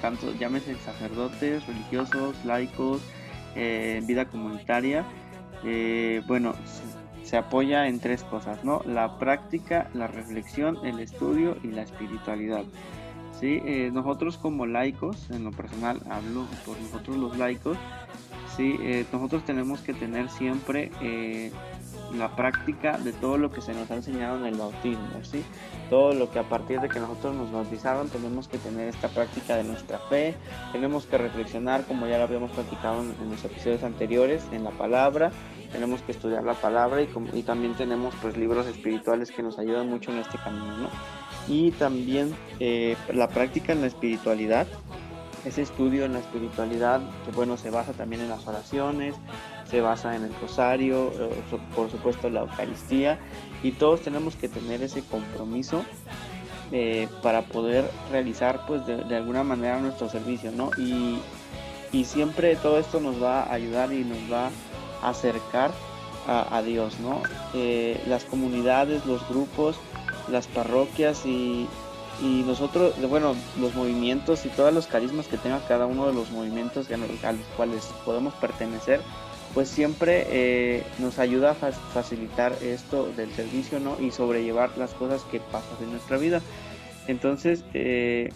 [0.00, 3.02] tanto llámese sacerdotes, religiosos, laicos,
[3.56, 5.04] eh, vida comunitaria,
[5.64, 6.54] eh, bueno,
[7.24, 8.82] se apoya en tres cosas, ¿no?
[8.86, 12.64] La práctica, la reflexión, el estudio y la espiritualidad.
[13.40, 13.60] ¿sí?
[13.64, 17.76] Eh, nosotros como laicos, en lo personal hablo por nosotros los laicos,
[18.56, 18.78] ¿sí?
[19.12, 20.90] nosotros tenemos que tener siempre
[22.14, 25.44] la práctica de todo lo que se nos ha enseñado en el bautismo, ¿sí?
[25.88, 29.56] Todo lo que a partir de que nosotros nos bautizaron tenemos que tener esta práctica
[29.56, 30.34] de nuestra fe,
[30.72, 35.30] tenemos que reflexionar, como ya lo habíamos platicado en, los episodios anteriores, en la palabra,
[35.72, 39.88] tenemos que estudiar la palabra y, y, también tenemos pues libros espirituales que nos ayudan
[39.88, 40.88] mucho en este camino, ¿no?
[41.48, 44.66] Y también eh, la práctica en la espiritualidad,
[45.44, 49.14] ese estudio en la espiritualidad, que bueno, se basa también en las oraciones,
[49.70, 51.30] se basa en el rosario, eh,
[51.74, 53.18] por supuesto la Eucaristía,
[53.62, 55.84] y todos tenemos que tener ese compromiso
[56.72, 60.70] eh, para poder realizar pues de, alguna manera nuestro servicio, ¿no?
[60.76, 61.18] Y,
[62.04, 64.50] siempre todo esto nos va a ayudar y nos va
[65.02, 65.72] a acercar
[66.28, 67.20] a, Dios, ¿no?
[67.54, 69.76] Eh, las comunidades, los grupos,
[70.28, 71.66] las parroquias y,
[72.22, 76.30] y nosotros, bueno, los movimientos y todos los carismas que tenga cada uno de los
[76.30, 79.00] movimientos a los cuales podemos pertenecer,
[79.54, 84.00] pues siempre eh, nos ayuda a facilitar esto del servicio, ¿no?
[84.00, 86.40] Y sobrellevar las cosas que pasan en nuestra vida.
[87.08, 88.32] Entonces, eh,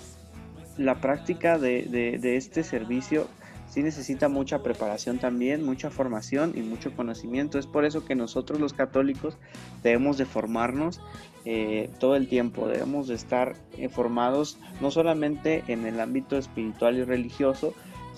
[0.76, 3.28] la práctica de, este servicio
[3.68, 7.60] sí necesita mucha preparación también, mucha formación y mucho conocimiento.
[7.60, 9.36] Es por eso que nosotros los católicos
[9.84, 11.00] debemos de formarnos
[11.44, 13.54] eh, todo el tiempo, debemos de estar
[13.90, 17.72] formados no solamente en el ámbito espiritual y religioso,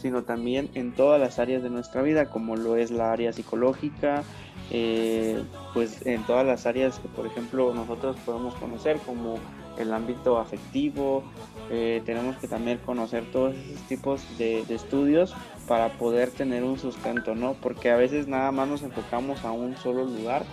[0.07, 4.23] sino también en todas las áreas de nuestra vida, como lo es la área psicológica,
[4.71, 5.43] eh,
[5.75, 9.41] pues en todas las áreas que por ejemplo nosotros podemos conocer, como
[9.79, 11.25] el ámbito afectivo,
[11.73, 15.35] eh, tenemos que también conocer todos esos tipos de, estudios
[15.67, 17.55] para poder tener un sustento, ¿no?
[17.55, 20.45] Porque a veces nada más nos enfocamos a un solo lugar,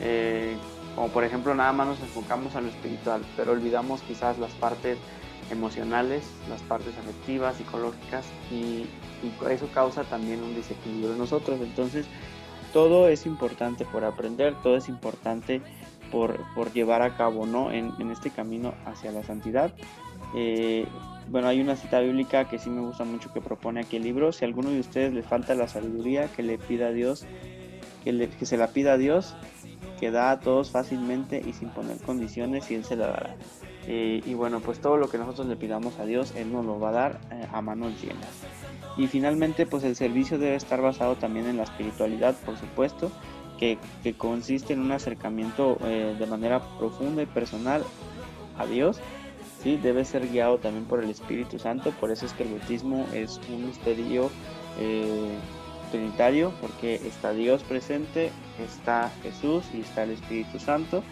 [0.00, 0.54] eh,
[0.94, 4.98] como por ejemplo nada más nos enfocamos a lo espiritual, pero olvidamos quizás las partes
[5.50, 8.86] emocionales, las partes afectivas, psicológicas y,
[9.48, 11.60] eso causa también un desequilibrio en nosotros.
[11.60, 12.06] Entonces,
[12.72, 15.62] todo es importante por aprender, todo es importante
[16.10, 16.36] por,
[16.72, 17.70] llevar a cabo ¿no?
[17.70, 19.72] en, este camino hacia la santidad.
[20.34, 20.86] Eh,
[21.28, 24.32] bueno, hay una cita bíblica que sí me gusta mucho que propone aquí el libro.
[24.32, 27.24] Si a alguno de ustedes le falta la sabiduría, que le pida a Dios,
[28.02, 29.36] que, que se la pida a Dios,
[30.00, 33.36] que da a todos fácilmente y sin poner condiciones y Él se la dará.
[33.86, 36.78] Eh, y bueno, pues todo lo que nosotros le pidamos a Dios, Él nos lo
[36.78, 38.28] va a dar eh, a manos llenas.
[38.96, 43.10] Y finalmente, pues el servicio debe estar basado también en la espiritualidad, por supuesto,
[43.58, 43.78] que,
[44.16, 47.82] consiste en un acercamiento eh, de manera profunda y personal
[48.58, 49.00] a Dios.
[49.62, 49.76] ¿sí?
[49.76, 53.40] Debe ser guiado también por el Espíritu Santo, por eso es que el bautismo es
[53.48, 54.30] un misterio
[55.92, 61.04] trinitario, porque está Dios presente, está Jesús y está el Espíritu Santo.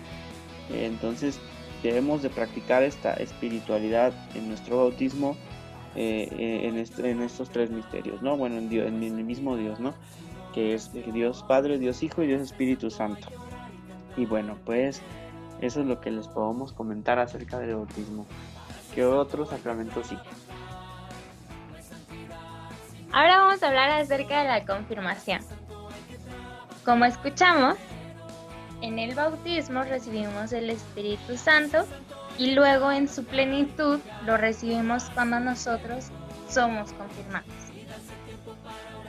[0.72, 1.38] Entonces
[1.82, 5.36] debemos de practicar esta espiritualidad en nuestro bautismo
[5.96, 6.68] eh, eh,
[7.02, 8.36] en, estos tres misterios, ¿no?
[8.36, 9.94] Bueno, en, Dios, en el mismo Dios, ¿no?
[10.54, 13.28] Que es Dios Padre, Dios Hijo y Dios Espíritu Santo.
[14.16, 15.02] Y bueno, pues
[15.60, 18.26] eso es lo que les podemos comentar acerca del bautismo.
[18.94, 20.16] ¿Qué otros sacramentos sí?
[23.12, 25.40] Ahora vamos a hablar acerca de la confirmación.
[26.84, 27.76] Como escuchamos,
[28.82, 31.86] en el bautismo recibimos el Espíritu Santo
[32.38, 36.06] y luego en su plenitud lo recibimos cuando nosotros
[36.48, 37.48] somos confirmados.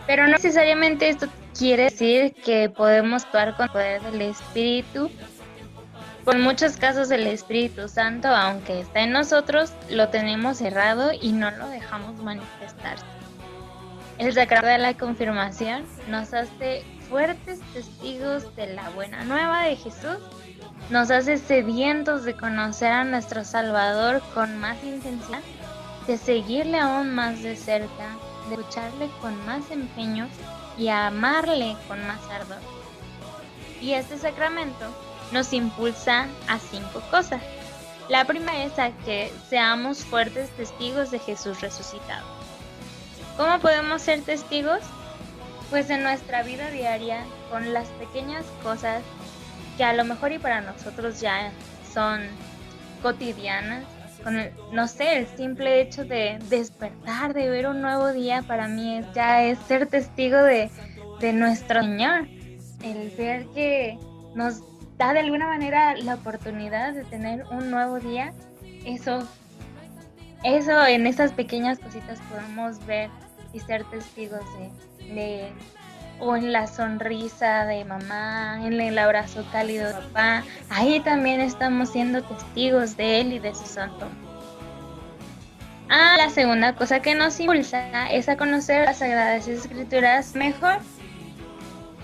[0.07, 5.09] Pero no necesariamente esto quiere decir que podemos actuar con el poder del Espíritu.
[6.25, 11.49] Por muchos casos el Espíritu Santo, aunque está en nosotros, lo tenemos cerrado y no
[11.51, 13.20] lo dejamos manifestarse.
[14.17, 20.17] El sacramento de la confirmación nos hace fuertes testigos de la buena nueva de Jesús,
[20.89, 25.41] nos hace sedientos de conocer a nuestro Salvador con más intensidad,
[26.07, 28.15] de seguirle aún más de cerca,
[28.49, 30.27] de lucharle con más empeño
[30.77, 32.59] y a amarle con más ardor.
[33.81, 34.85] Y este sacramento
[35.31, 37.41] nos impulsa a cinco cosas.
[38.09, 42.40] La primera es a que seamos fuertes testigos de Jesús resucitado.
[43.41, 44.81] ¿Cómo podemos ser testigos?
[45.71, 49.01] Pues en nuestra vida diaria, con las pequeñas cosas
[49.77, 51.51] que a lo mejor y para nosotros ya
[51.91, 52.21] son
[53.01, 53.83] cotidianas,
[54.23, 58.67] con el, no sé, el simple hecho de despertar, de ver un nuevo día, para
[58.67, 60.69] mí es, ya es ser testigo de,
[61.19, 62.27] de nuestro Señor.
[62.83, 63.97] El ver que
[64.35, 64.61] nos
[64.99, 68.33] da de alguna manera la oportunidad de tener un nuevo día,
[68.85, 69.27] eso,
[70.43, 73.09] eso en esas pequeñas cositas podemos ver
[73.53, 74.41] y ser testigos
[74.99, 75.51] de,
[76.19, 81.89] o en la sonrisa de mamá, en el abrazo cálido de papá, ahí también estamos
[81.89, 84.07] siendo testigos de él y de su santo.
[85.89, 90.79] Ah, la segunda cosa que nos impulsa es a conocer las sagradas escrituras mejor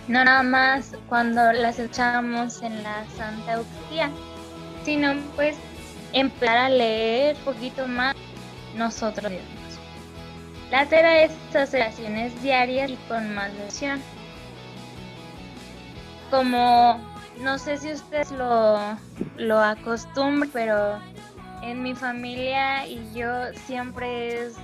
[0.08, 4.10] no nada más cuando las echamos en la Santa Eucaristía,
[4.84, 5.58] sino pues
[6.14, 8.16] empezar a leer poquito más
[8.76, 9.57] nosotros mismos.
[10.72, 14.02] La tercera es oraciones diarias y con más devoción.
[16.30, 17.00] Como
[17.40, 18.80] no sé si ustedes lo,
[19.38, 21.00] lo acostumbran, pero
[21.64, 24.56] en mi familia y yo siempre es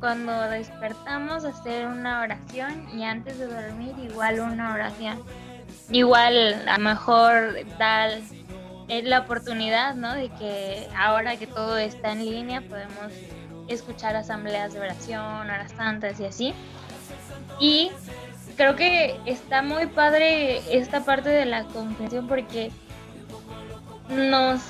[0.00, 5.22] cuando despertamos hacer una oración y antes de dormir igual una oración.
[5.90, 8.12] Igual a lo mejor dar
[8.88, 10.14] la oportunidad, ¿no?
[10.14, 13.12] De que ahora que todo está en línea podemos
[13.74, 16.54] escuchar asambleas de oración, horas santas y así.
[17.58, 17.90] Y
[18.56, 22.70] creo que está muy padre esta parte de la comprensión porque
[24.08, 24.60] nos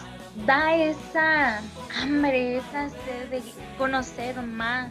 [0.46, 1.60] da esa
[2.00, 3.42] hambre, esa sed de
[3.78, 4.90] conocer más,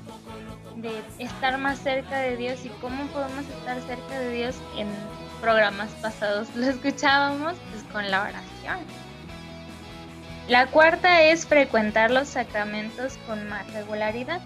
[0.76, 4.88] de estar más cerca de Dios y cómo podemos estar cerca de Dios en
[5.42, 6.48] programas pasados.
[6.56, 9.09] Lo escuchábamos pues, con la oración.
[10.50, 14.42] La cuarta es frecuentar los sacramentos con más regularidad.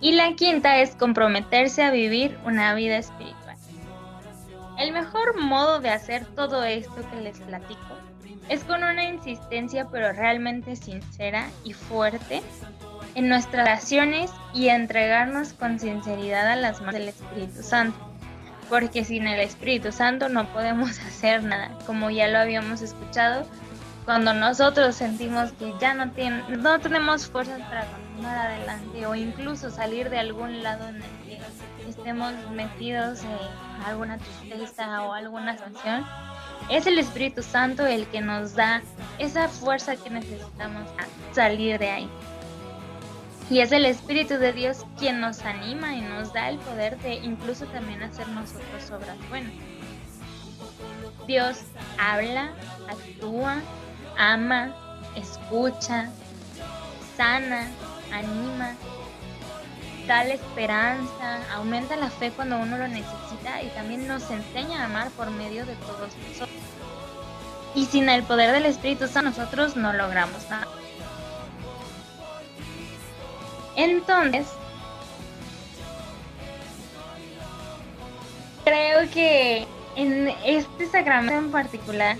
[0.00, 3.56] Y la quinta es comprometerse a vivir una vida espiritual.
[4.78, 7.98] El mejor modo de hacer todo esto que les platico
[8.48, 12.40] es con una insistencia pero realmente sincera y fuerte
[13.16, 17.98] en nuestras oraciones y entregarnos con sinceridad a las manos del Espíritu Santo.
[18.68, 23.44] Porque sin el Espíritu Santo no podemos hacer nada, como ya lo habíamos escuchado,
[24.04, 26.10] cuando nosotros sentimos que ya no,
[26.48, 31.40] no tenemos fuerzas para continuar adelante o incluso salir de algún lado en el que
[31.88, 36.04] estemos metidos en alguna tristeza o alguna sanción,
[36.68, 38.82] es el Espíritu Santo el que nos da
[39.18, 42.08] esa fuerza que necesitamos a salir de ahí.
[43.50, 47.14] Y es el Espíritu de Dios quien nos anima y nos da el poder de
[47.16, 49.52] incluso también hacer nosotros obras buenas.
[51.26, 51.60] Dios
[51.98, 52.52] habla,
[52.88, 53.56] actúa,
[54.18, 54.74] ama,
[55.16, 56.08] escucha,
[57.16, 57.68] sana,
[58.12, 58.74] anima,
[60.06, 64.84] da la esperanza, aumenta la fe cuando uno lo necesita y también nos enseña a
[64.86, 66.50] amar por medio de todos nosotros.
[67.74, 70.68] Y sin el poder del Espíritu Santo nosotros no logramos nada.
[73.76, 74.46] Entonces,
[78.64, 82.16] creo que en este sacramento en particular,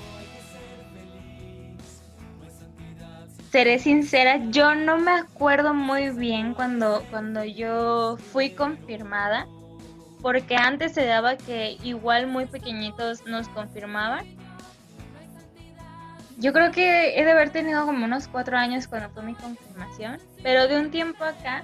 [3.53, 9.47] seré sincera, yo no me acuerdo muy bien cuando, cuando yo fui confirmada,
[10.21, 14.25] porque antes se daba que igual muy pequeñitos nos confirmaban
[16.43, 20.19] yo creo que he de haber tenido como unos cuatro años cuando fue mi confirmación,
[20.43, 21.63] pero de un tiempo acá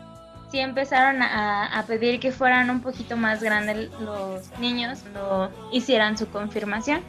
[0.53, 6.29] sí empezaron a, pedir que fueran un poquito más grandes los niños cuando hicieran su
[6.29, 7.03] confirmación.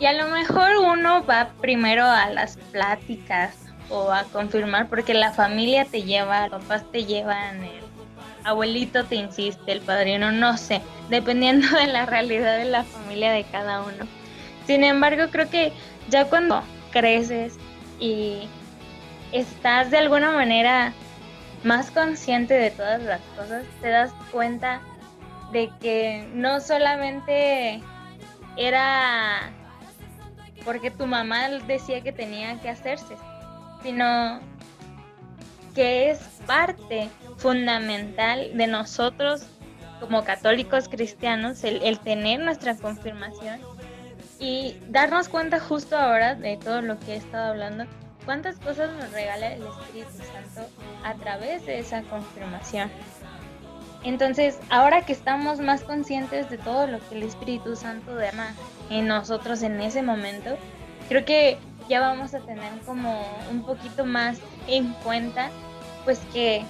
[0.00, 3.56] Y a lo mejor uno va primero a las pláticas
[3.90, 7.84] o a confirmar porque la familia te lleva, los papás te llevan, el
[8.44, 13.44] abuelito te insiste, el padrino, no sé, dependiendo de la realidad de la familia de
[13.44, 14.06] cada uno.
[14.66, 15.72] Sin embargo, creo que
[16.08, 17.56] ya cuando creces
[18.00, 18.48] y
[19.32, 20.92] estás de alguna manera
[21.62, 24.80] más consciente de todas las cosas, te das cuenta
[25.52, 27.80] de que no solamente
[28.56, 29.50] era
[30.64, 33.16] porque tu mamá decía que tenía que hacerse,
[33.82, 34.40] sino
[35.74, 39.46] que es parte fundamental de nosotros
[40.00, 43.60] como católicos cristianos el, tener nuestra confirmación
[44.38, 47.84] y darnos cuenta justo ahora de todo lo que he estado hablando,
[48.24, 50.70] cuántas cosas nos regala el Espíritu Santo
[51.04, 52.90] a través de esa confirmación.
[54.04, 58.54] Entonces, ahora que estamos más conscientes de todo lo que el Espíritu Santo derrama
[58.90, 60.58] en nosotros en ese momento,
[61.08, 64.38] creo que ya vamos a tener como un poquito más
[64.68, 65.48] en cuenta,
[66.04, 66.64] pues que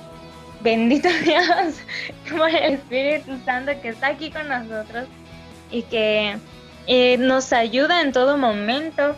[0.61, 1.74] bendito Dios,
[2.28, 5.07] como el Espíritu Santo que está aquí con nosotros
[5.72, 6.37] y que
[6.87, 9.16] eh, nos ayuda en todo momento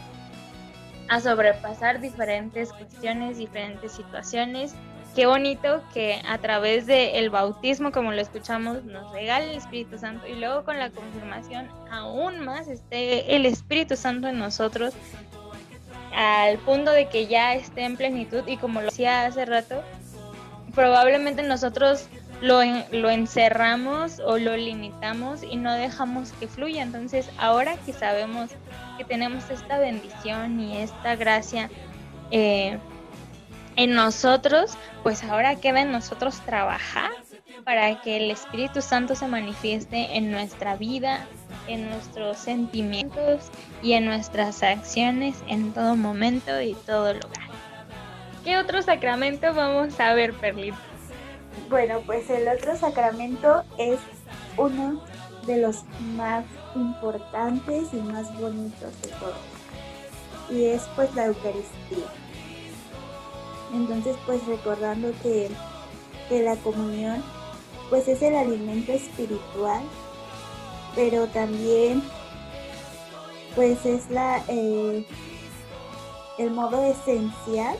[1.08, 4.74] a sobrepasar diferentes cuestiones, diferentes situaciones.
[5.16, 10.26] Qué bonito que a través del bautismo, como lo escuchamos, nos regale el Espíritu Santo
[10.26, 14.92] y luego con la confirmación aún más esté el Espíritu Santo en nosotros
[16.14, 19.82] al punto de que ya esté en plenitud y como lo decía hace rato,
[20.74, 22.08] probablemente nosotros
[22.42, 22.60] lo,
[22.92, 26.82] lo encerramos o lo limitamos y no dejamos que fluya.
[26.82, 28.50] Entonces, ahora que sabemos
[28.98, 31.70] que tenemos esta bendición y esta gracia
[32.30, 32.78] eh,
[33.76, 37.10] en nosotros, pues ahora queda en nosotros trabajar
[37.64, 41.26] para que el Espíritu Santo se manifieste en nuestra vida,
[41.68, 43.50] en nuestros sentimientos
[43.82, 47.48] y en nuestras acciones en todo momento y todo lugar.
[48.44, 50.78] ¿Qué otro sacramento vamos a ver, Perlita?
[51.68, 53.98] Bueno, pues el otro sacramento es
[54.56, 55.02] uno
[55.46, 55.84] de los
[56.16, 59.36] más importantes y más bonitos de todos.
[60.50, 62.06] Y es pues la Eucaristía.
[63.76, 65.50] Entonces pues recordando que,
[66.30, 67.22] la comunión
[67.88, 69.82] pues es el alimento espiritual,
[70.96, 72.02] pero también
[73.54, 75.06] pues es la eh,
[76.38, 77.76] el modo esencial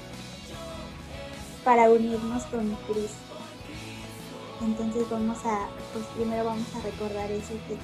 [1.64, 3.16] para unirnos con Cristo.
[4.62, 7.76] Entonces vamos a, pues primero vamos a recordar eso que,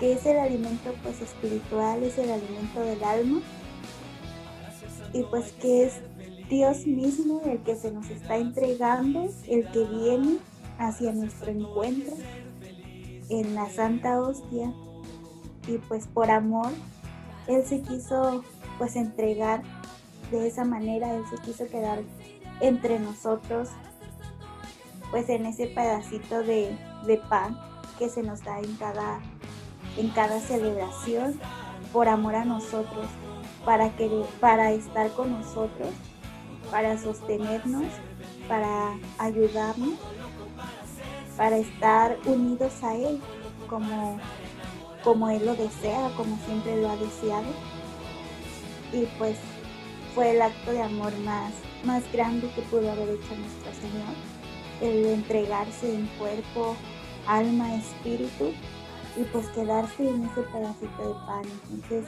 [0.00, 3.40] que es el alimento pues espiritual, es el alimento del alma
[5.12, 6.00] y pues que es
[6.50, 10.38] Dios mismo el que se nos está entregando, el que viene
[10.78, 12.12] hacia nuestro encuentro
[13.28, 14.74] en la Santa Hostia.
[15.68, 16.72] Y pues por amor
[17.46, 18.44] Él se quiso
[18.78, 19.62] pues entregar
[20.32, 22.02] de esa manera, Él se quiso quedar
[22.60, 23.68] entre nosotros
[25.12, 26.76] pues en ese pedacito de,
[27.28, 27.56] pan
[27.98, 29.20] que se nos da en cada,
[29.96, 31.38] en cada celebración
[31.92, 33.06] por amor a nosotros,
[33.64, 33.92] para,
[34.40, 35.90] para estar con nosotros,
[36.70, 37.86] para sostenernos,
[38.48, 39.94] para ayudarnos,
[41.36, 43.20] para estar unidos a Él
[43.68, 44.18] como,
[45.02, 47.48] como Él lo desea, como siempre lo ha deseado.
[48.92, 49.36] Y pues
[50.14, 51.52] fue el acto de amor más,
[51.84, 54.14] más grande que pudo haber hecho nuestro Señor
[54.80, 56.74] el entregarse en cuerpo,
[57.26, 58.52] alma, espíritu
[59.16, 61.42] y pues quedarse en ese pedacito de pan.
[61.70, 62.06] Entonces,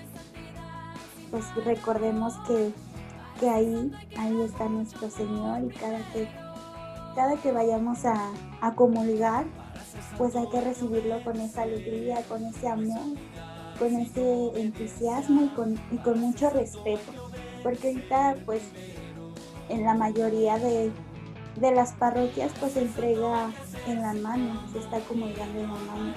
[1.30, 2.72] pues recordemos que,
[3.48, 6.28] ahí, ahí está nuestro Señor y cada que,
[7.14, 8.30] cada que vayamos a,
[8.60, 9.44] a comulgar,
[10.18, 13.16] pues hay que recibirlo con esa alegría, con ese amor,
[13.78, 17.12] con ese entusiasmo y con, y con mucho respeto.
[17.62, 18.62] Porque ahorita pues
[19.68, 20.92] en la mayoría de,
[21.56, 23.50] de las parroquias pues se entrega
[23.86, 26.14] en la mano, se está acomodando en la mano.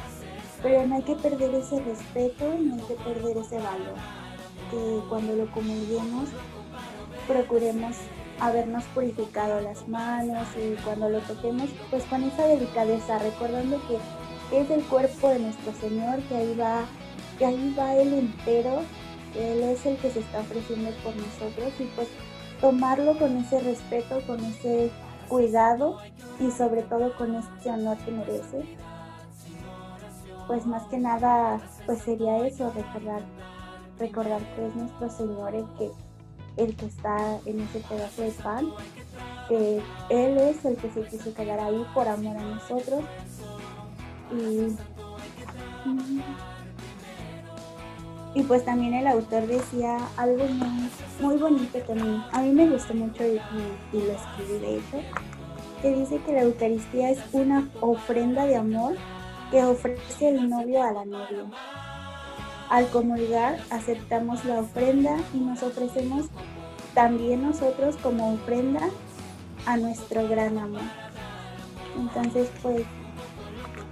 [0.61, 3.95] Pero no hay que perder ese respeto, no hay que perder ese valor.
[4.71, 6.29] Que cuando lo comulguemos
[7.27, 7.95] procuremos
[8.39, 13.97] habernos purificado las manos y cuando lo toquemos pues con esa delicadeza, recordando que,
[14.51, 16.85] es el cuerpo de nuestro Señor, que ahí va,
[17.39, 18.81] que ahí va Él entero,
[19.35, 22.07] Él es el que se está ofreciendo por nosotros y pues
[22.61, 24.91] tomarlo con ese respeto, con ese
[25.27, 25.97] cuidado
[26.39, 28.77] y sobre todo con este honor que merece.
[30.47, 33.23] Pues más que nada, pues sería eso, recordar,
[33.97, 35.91] recordar que es nuestro Señor el que,
[36.57, 38.67] el que está en ese pedazo de pan,
[39.47, 43.03] que Él es el que se quiso quedar ahí por amor a nosotros.
[44.31, 44.75] Y,
[48.39, 50.89] y pues también el autor decía algo muy,
[51.19, 52.23] muy bonito también.
[52.31, 53.39] A mí me gustó mucho y,
[53.93, 54.99] y, lo escribí de hecho,
[55.81, 58.95] que dice que la Eucaristía es una ofrenda de amor
[59.51, 61.45] que ofrece el novio a la novia.
[62.69, 66.25] Al comulgar aceptamos la ofrenda y nos ofrecemos
[66.93, 68.81] también nosotros como ofrenda
[69.65, 70.81] a nuestro gran amor.
[71.97, 72.83] Entonces, pues,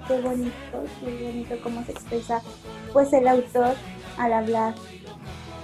[0.07, 2.41] qué bonito, qué bonito cómo se expresa,
[2.91, 3.75] pues, el autor
[4.17, 4.73] al hablar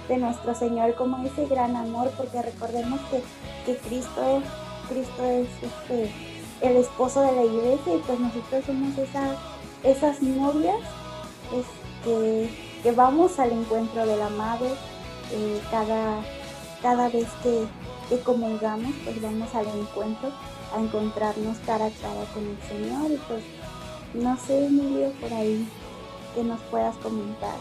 [0.08, 3.22] de nuestro Señor como ese gran amor, porque recordemos que,
[3.64, 4.42] que Cristo,
[4.88, 6.10] Cristo es este,
[6.60, 9.36] el esposo de la iglesia y pues nosotros somos esas,
[9.84, 10.80] esas novias
[12.04, 14.66] que, que, vamos al encuentro del amado
[15.32, 16.22] eh, cada,
[16.82, 17.64] cada vez que,
[18.08, 20.30] que comulgamos, pues vamos al encuentro
[20.74, 23.42] a encontrarnos cara a cara con el Señor y pues
[24.14, 25.66] no sé Emilio por ahí
[26.34, 27.56] que nos puedas comentar.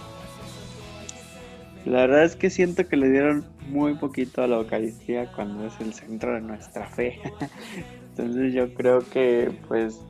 [1.86, 5.80] La verdad es que siento que le dieron muy poquito a la Eucaristía cuando es
[5.80, 7.20] el centro de nuestra fe.
[8.17, 10.01] Entonces yo creo que pues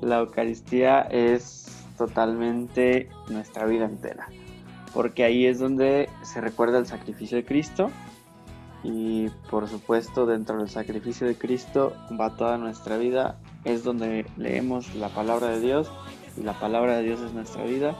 [0.00, 4.28] la Eucaristía es totalmente nuestra vida entera.
[4.96, 7.90] Porque ahí es donde se recuerda el sacrificio de Cristo.
[8.82, 13.36] Y por supuesto dentro del sacrificio de Cristo va toda nuestra vida.
[13.64, 15.92] Es donde leemos la palabra de Dios.
[16.38, 17.94] Y la palabra de Dios es nuestra vida.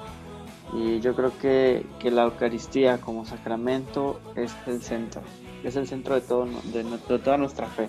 [0.73, 5.21] Y yo creo que, la Eucaristía como sacramento es el centro.
[5.65, 7.89] Es el centro de, todo, de, toda nuestra fe.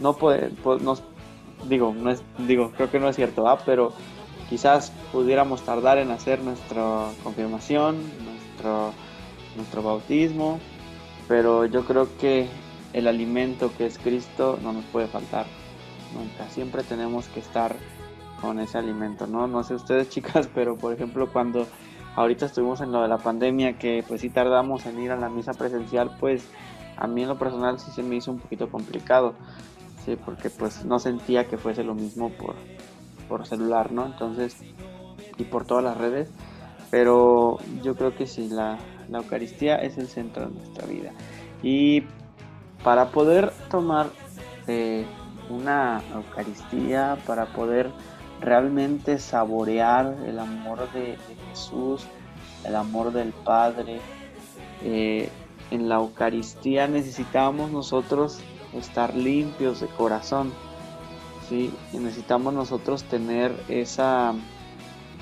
[0.00, 1.02] No puede, nos,
[1.68, 3.58] digo, no es, digo, creo que no es cierto, ¿ah?
[3.66, 3.92] pero
[4.48, 7.98] quizás pudiéramos tardar en hacer nuestra confirmación,
[8.58, 8.92] nuestro,
[9.56, 10.58] nuestro bautismo,
[11.28, 12.48] pero yo creo que
[12.92, 15.46] el alimento que es Cristo no nos puede faltar
[16.14, 16.48] nunca.
[16.50, 17.76] Siempre tenemos que estar
[18.40, 19.46] con ese alimento, ¿no?
[19.46, 21.66] No sé ustedes chicas, pero por ejemplo cuando
[22.16, 25.28] ahorita estuvimos en lo de la pandemia, que pues sí tardamos en ir a la
[25.28, 26.48] misa presencial, pues
[26.96, 29.34] a mí en lo personal sí se me hizo un poquito complicado,
[30.04, 32.56] sí, porque pues no sentía que fuese lo mismo por,
[33.28, 34.06] por celular, ¿no?
[34.06, 34.56] Entonces,
[35.36, 36.32] y por todas las redes,
[36.90, 38.78] pero yo creo que sí, la,
[39.12, 41.12] Eucaristía es el centro de nuestra vida.
[41.62, 42.02] Y
[42.84, 44.08] para poder tomar
[44.66, 45.06] eh,
[45.48, 47.90] una Eucaristía, para poder
[48.40, 51.16] realmente saborear el amor de,
[51.48, 52.06] Jesús,
[52.64, 54.00] el amor del Padre,
[54.82, 55.30] eh,
[55.70, 58.40] en la Eucaristía necesitamos nosotros
[58.74, 60.52] estar limpios de corazón,
[61.48, 61.72] ¿sí?
[61.92, 64.34] necesitamos nosotros tener esa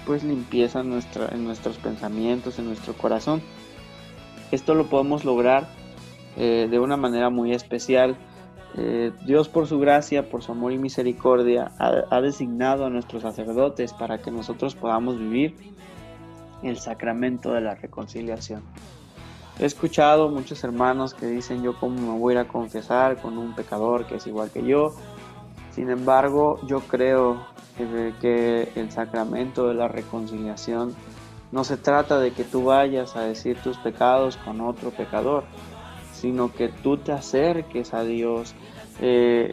[0.07, 3.42] pues limpieza en, nuestra, en nuestros pensamientos, en nuestro corazón.
[4.52, 5.68] Esto lo podemos lograr
[6.36, 8.16] eh, de una manera muy especial.
[8.76, 13.92] Eh, Dios por su gracia, por su amor y misericordia, ha, designado a nuestros sacerdotes
[13.92, 15.57] para que nosotros podamos vivir
[16.62, 18.62] el sacramento de la reconciliación.
[19.59, 24.07] He escuchado muchos hermanos que dicen yo cómo me voy a confesar con un pecador
[24.07, 24.94] que es igual que yo.
[25.76, 27.44] Sin embargo, yo creo
[28.22, 30.94] que, el sacramento de la reconciliación
[31.52, 35.44] no se trata de que tú vayas a decir tus pecados con otro pecador,
[36.14, 38.54] sino que tú te acerques a Dios.
[39.02, 39.52] Eh,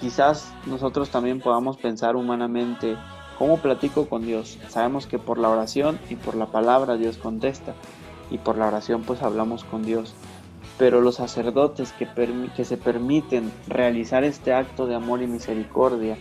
[0.00, 2.96] quizás nosotros también podamos pensar humanamente,
[3.38, 4.58] ¿cómo platico con Dios?
[4.70, 7.74] Sabemos que por la oración y por la palabra Dios contesta
[8.28, 10.14] y por la oración pues hablamos con Dios.
[10.78, 12.08] Pero los sacerdotes que,
[12.56, 16.16] que se permiten realizar este acto de amor y misericordia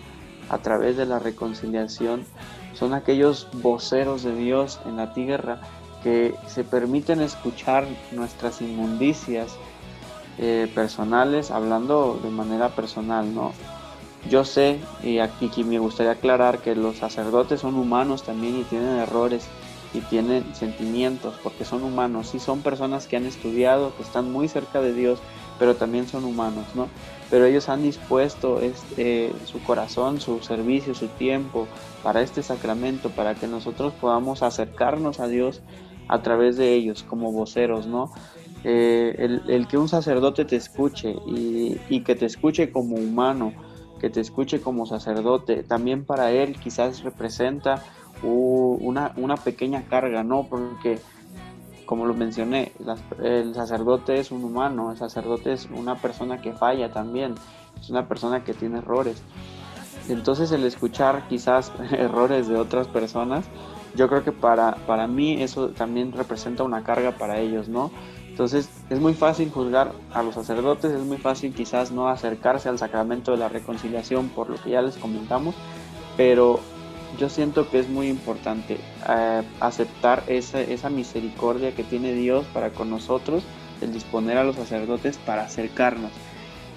[0.50, 2.26] a través de la reconciliación
[2.74, 5.62] son aquellos voceros de Dios en la tierra
[6.04, 9.56] que se permiten escuchar nuestras inmundicias
[10.38, 13.54] eh, personales, hablando de manera personal, ¿no?
[14.30, 19.00] Yo sé, y aquí me gustaría aclarar que los sacerdotes son humanos también y tienen
[19.00, 19.48] errores
[19.94, 24.48] y tienen sentimientos porque son humanos, y son personas que han estudiado, que están muy
[24.48, 25.20] cerca de Dios,
[25.60, 26.88] pero también son humanos, ¿no?
[27.30, 31.68] Pero ellos han dispuesto este, su corazón, su servicio, su tiempo
[32.04, 35.62] para este sacramento, para que nosotros podamos acercarnos a Dios
[36.08, 38.12] a través de ellos como voceros, ¿no?
[38.64, 43.54] Eh, el, que un sacerdote te escuche y, que te escuche como humano,
[44.00, 47.84] que te escuche como sacerdote, también para él quizás representa
[48.24, 50.48] una, una pequeña carga, ¿no?
[50.50, 51.00] Porque,
[51.86, 52.72] como lo mencioné,
[53.22, 57.36] el sacerdote es un humano, el sacerdote es una persona que falla también,
[57.80, 59.22] es una persona que tiene errores.
[60.10, 63.46] Entonces el escuchar quizás errores de otras personas
[63.96, 67.92] yo creo que para, para mí eso también representa una carga para ellos, ¿no?
[68.30, 72.80] Entonces es muy fácil juzgar a los sacerdotes, es muy fácil quizás no acercarse al
[72.80, 75.56] sacramento de la reconciliación por lo que ya les comentamos,
[76.16, 76.60] pero
[77.18, 82.70] yo siento que es muy importante eh, aceptar esa, esa misericordia que tiene Dios para
[82.72, 83.44] con nosotros,
[83.82, 86.12] el disponer a los sacerdotes para acercarnos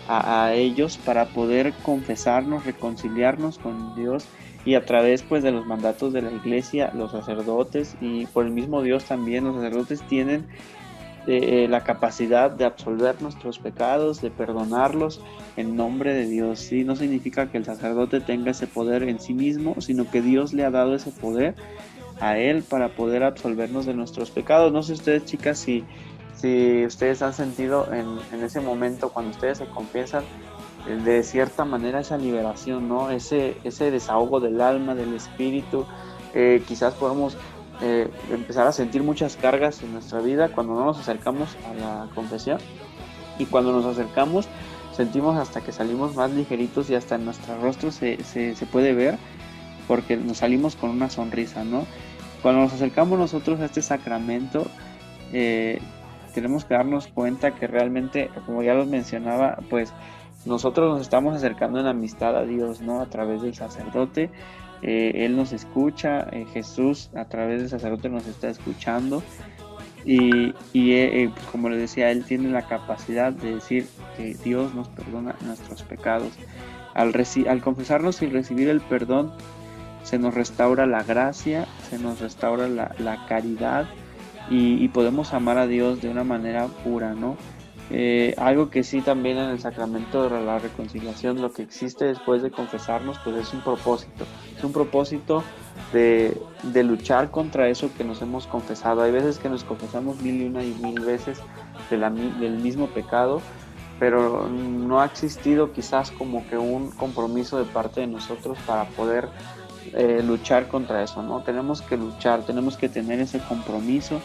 [0.08, 4.26] a, a ellos, para poder confesarnos, reconciliarnos con Dios
[4.64, 8.52] y a través pues de los mandatos de la iglesia, los sacerdotes y por el
[8.52, 10.46] mismo Dios también los sacerdotes tienen
[11.26, 15.20] eh, la capacidad de absolver nuestros pecados, de perdonarlos
[15.56, 16.58] en nombre de Dios.
[16.58, 16.84] ¿sí?
[16.84, 20.64] No significa que el sacerdote tenga ese poder en sí mismo, sino que Dios le
[20.64, 21.54] ha dado ese poder
[22.20, 24.72] a él para poder absolvernos de nuestros pecados.
[24.72, 25.84] No sé ustedes chicas si,
[26.34, 30.24] si ustedes han sentido en, en ese momento cuando ustedes se confiesan
[30.86, 33.10] de cierta manera esa liberación, ¿no?
[33.10, 35.86] Ese, ese desahogo del alma, del espíritu.
[36.34, 37.36] Eh, quizás podemos
[37.80, 42.08] eh, empezar a sentir muchas cargas en nuestra vida cuando no nos acercamos a la
[42.14, 42.58] confesión.
[43.38, 44.48] Y cuando nos acercamos,
[44.92, 48.94] sentimos hasta que salimos más ligeritos y hasta en nuestro rostro se, se, se puede
[48.94, 49.18] ver
[49.86, 51.84] porque nos salimos con una sonrisa, ¿no?
[52.42, 54.66] Cuando nos acercamos nosotros a este sacramento,
[55.32, 55.80] eh,
[56.34, 59.92] tenemos que darnos cuenta que realmente, como ya lo mencionaba, pues
[60.44, 63.00] nosotros nos estamos acercando en amistad a Dios, ¿no?
[63.00, 64.30] A través del sacerdote.
[64.84, 69.22] Eh, él nos escucha, eh, Jesús a través del sacerdote nos está escuchando
[70.04, 74.88] y, y pues como le decía, Él tiene la capacidad de decir que Dios nos
[74.88, 76.32] perdona nuestros pecados.
[76.94, 77.12] Al,
[77.48, 79.32] al confesarnos y recibir el perdón,
[80.02, 83.86] se nos restaura la gracia, se nos restaura la, caridad
[84.50, 87.36] y, podemos amar a Dios de una manera pura, ¿no?
[87.90, 92.42] Eh, algo que sí también en el sacramento de la reconciliación, lo que existe después
[92.42, 94.24] de confesarnos, pues es un propósito,
[94.56, 95.44] es un propósito
[95.92, 96.34] de,
[96.82, 99.02] luchar contra eso que nos hemos confesado.
[99.02, 101.40] Hay veces que nos confesamos mil y una y mil veces
[101.90, 103.42] del mismo pecado,
[104.00, 109.28] pero no ha existido quizás como que un compromiso de parte de nosotros para poder
[109.92, 111.42] eh, luchar contra eso, ¿no?
[111.42, 114.20] Tenemos que luchar, tenemos que tener ese compromiso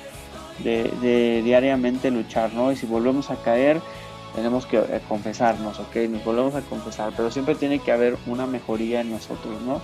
[0.63, 2.71] de, diariamente luchar, ¿no?
[2.71, 3.81] Y si volvemos a caer,
[4.35, 5.95] tenemos que eh, confesarnos, ¿ok?
[6.09, 9.81] Nos volvemos a confesar, pero siempre tiene que haber una mejoría en nosotros, ¿no?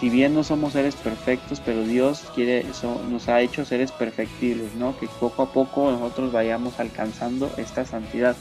[0.00, 4.74] Si bien no somos seres perfectos, pero Dios quiere eso, nos ha hecho seres perfectibles,
[4.74, 4.98] ¿no?
[4.98, 8.34] Que poco a poco nosotros vayamos alcanzando esta santidad.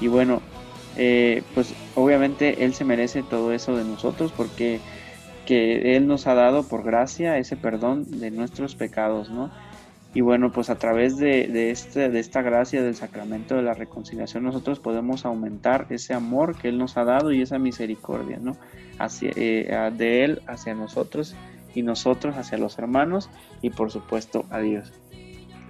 [0.00, 0.42] Y bueno,
[0.96, 4.80] eh, pues obviamente Él se merece todo eso de nosotros porque
[5.46, 9.50] que Él nos ha dado por gracia ese perdón de nuestros pecados, ¿no?
[10.12, 14.42] Y bueno, pues a través de, este, de esta gracia del sacramento de la reconciliación
[14.42, 18.56] nosotros podemos aumentar ese amor que Él nos ha dado y esa misericordia, ¿no?
[18.98, 21.36] Hacia, eh, de Él hacia nosotros
[21.74, 23.30] y nosotros hacia los hermanos
[23.62, 24.92] y por supuesto a Dios.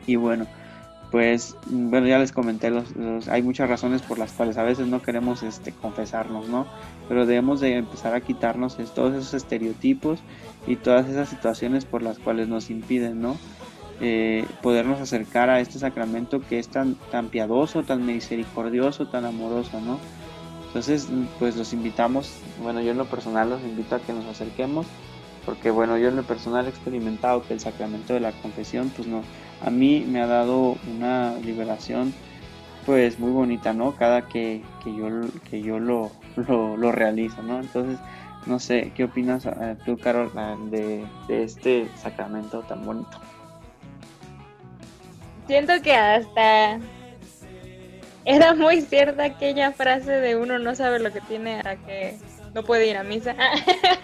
[0.06, 0.46] Y bueno,
[1.10, 5.02] pues bueno, ya les comenté, los, hay muchas razones por las cuales a veces no
[5.02, 6.66] queremos este, confesarnos, ¿no?
[7.08, 10.20] Pero debemos de empezar a quitarnos todos esos estereotipos
[10.66, 13.36] y todas esas situaciones por las cuales nos impiden, ¿no?
[14.02, 19.78] Eh, podernos acercar a este sacramento que es tan, tan piadoso, tan misericordioso, tan amoroso,
[19.80, 19.98] ¿no?
[20.68, 22.32] Entonces, pues los invitamos,
[22.62, 24.86] bueno, yo en lo personal los invito a que nos acerquemos,
[25.44, 29.06] porque bueno, yo en lo personal he experimentado que el sacramento de la confesión, pues
[29.06, 29.22] no,
[29.60, 32.14] a mí me ha dado una liberación
[32.86, 33.96] pues muy bonita, ¿no?
[33.96, 35.08] Cada que, yo,
[35.50, 37.60] que yo lo, lo, realizo, ¿no?
[37.60, 37.98] Entonces,
[38.46, 40.32] no sé, ¿qué opinas eh, tú, Carol,
[40.70, 43.18] de, de este sacramento tan bonito?
[45.50, 46.78] Siento que hasta
[48.24, 52.16] era muy cierta aquella frase de uno no sabe lo que tiene a que
[52.54, 53.34] no puede ir a misa.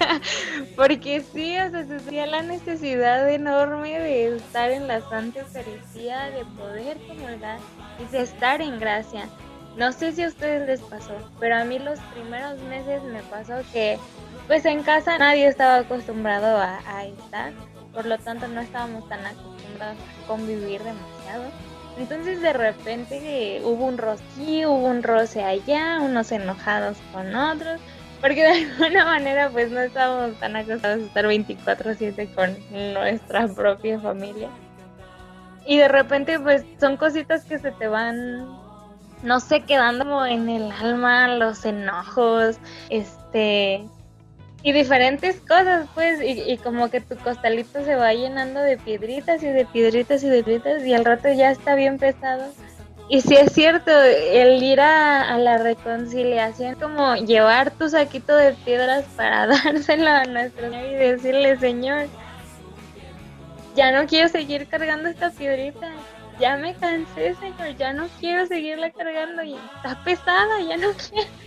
[0.77, 6.31] Porque sí, o sea, se sentía la necesidad enorme de estar en la Santa Eucaristía,
[6.31, 7.61] de poder comulgar
[8.01, 9.29] y de estar en gracia.
[9.77, 13.55] No sé si a ustedes les pasó, pero a mí los primeros meses me pasó
[13.73, 14.01] que
[14.49, 17.53] pues en casa nadie estaba acostumbrado a, estar,
[17.95, 21.16] por lo tanto no estábamos tan acostumbrados a convivir demasiado.
[21.99, 27.81] Entonces de repente hubo un roce hubo un roce allá, unos enojados con otros,
[28.21, 32.57] porque de alguna manera pues no estábamos tan acostados a estar 24/7 con
[32.93, 34.51] nuestra propia familia.
[35.67, 38.47] Y de repente pues son cositas que se te van,
[39.23, 42.59] no sé, quedando en el alma, los enojos,
[42.91, 43.85] este,
[44.67, 49.41] y diferentes cosas pues, y, y como que tu costalito se va llenando de piedritas
[49.45, 52.53] y de piedritas y de piedritas y al rato ya está bien pesado
[53.09, 59.05] y si es cierto, el ir a, la reconciliación, como llevar tu saquito de piedras
[59.17, 62.09] para dárselo a nuestro Señor y decirle, Señor,
[63.77, 65.93] ya no quiero seguir cargando esta piedrita,
[66.41, 71.46] ya me cansé, Señor, ya no quiero seguirla cargando y está pesada, ya no quiero.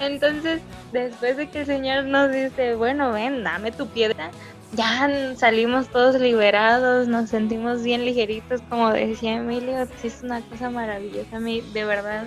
[0.00, 0.60] Entonces,
[0.92, 4.30] después de que el Señor nos dice, bueno, ven, dame tu piedra,
[4.72, 11.36] ya salimos todos liberados, nos sentimos bien ligeritos, como decía Emilio, es una cosa maravillosa
[11.36, 12.24] a mí, de verdad.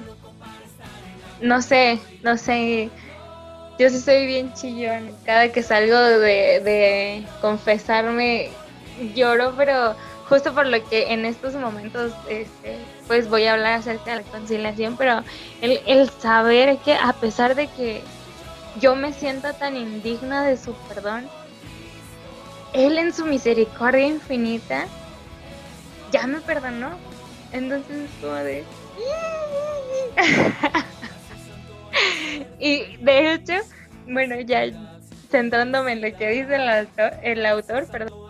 [1.42, 2.90] No sé, no sé,
[3.80, 8.50] yo sí soy bien chillón, cada que salgo de, de confesarme
[9.16, 9.96] lloro, pero
[10.30, 14.26] justo por lo que en estos momentos este, pues voy a hablar acerca de la
[14.32, 15.24] conciliación, pero
[15.62, 18.02] el, el saber que a pesar de que
[18.80, 21.28] yo me sienta tan indigna de su perdón,
[22.74, 24.86] él en su misericordia infinita
[26.12, 26.98] ya me perdonó.
[27.52, 28.64] Entonces es como de...
[32.60, 33.54] y de hecho,
[34.08, 34.66] bueno, ya
[35.30, 38.30] centrándome en lo que dice el autor, el autor, perdón,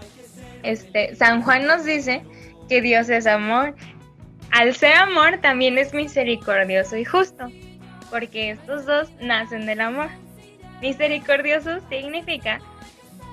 [0.63, 2.24] este, San Juan nos dice
[2.69, 3.76] que Dios es amor.
[4.54, 7.47] Al ser amor también es misericordioso y justo,
[8.12, 10.10] porque estos dos nacen del amor.
[10.80, 12.60] Misericordioso significa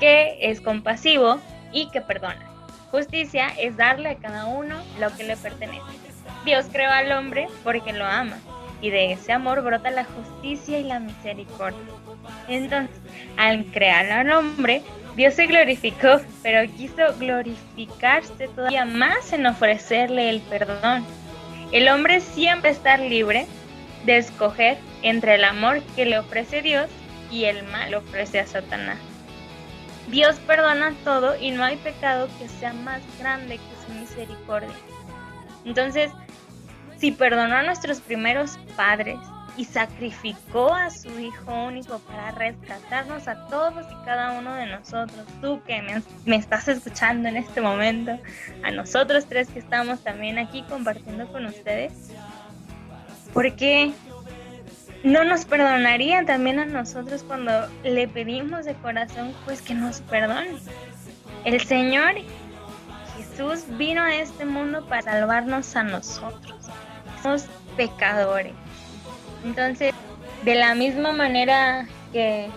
[0.01, 1.39] que es compasivo
[1.73, 2.51] y que perdona.
[2.91, 5.83] Justicia es darle a cada uno lo que le pertenece.
[6.47, 8.39] Dios creó al hombre porque lo ama
[8.81, 11.79] y de ese amor brota la justicia y la misericordia.
[12.49, 12.97] Entonces,
[13.37, 14.83] al crear al hombre,
[15.17, 21.05] Dios se glorificó, pero quiso glorificarse todavía más en ofrecerle el perdón.
[21.73, 23.47] El hombre siempre está libre
[24.05, 26.89] de escoger entre el amor que le ofrece Dios
[27.31, 28.99] y el mal que ofrece a Satanás.
[30.09, 34.75] Dios perdona todo y no hay pecado que sea más grande que su misericordia.
[35.65, 36.11] Entonces,
[36.99, 39.19] si perdonó a nuestros primeros padres
[39.61, 45.27] y sacrificó a su Hijo único para rescatarnos a todos y cada uno de nosotros,
[45.43, 48.19] tú que me, estás escuchando en este momento,
[48.63, 51.93] a nosotros tres que estamos también aquí compartiendo con ustedes,
[53.35, 53.93] ¿por qué
[55.05, 60.57] no nos perdonaría también a nosotros cuando le pedimos de corazón pues que nos perdone?
[61.45, 62.15] El Señor
[63.15, 66.57] Jesús vino a este mundo para salvarnos a nosotros.
[67.23, 67.45] Somos
[67.77, 68.55] pecadores.
[69.45, 69.95] Entonces,
[70.45, 72.49] de la misma manera que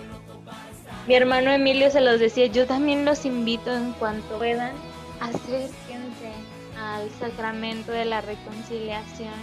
[1.08, 4.74] mi hermano Emilio se los decía, yo también los invito en cuanto puedan,
[5.20, 6.32] acérquense
[6.80, 9.34] al sacramento de la reconciliación.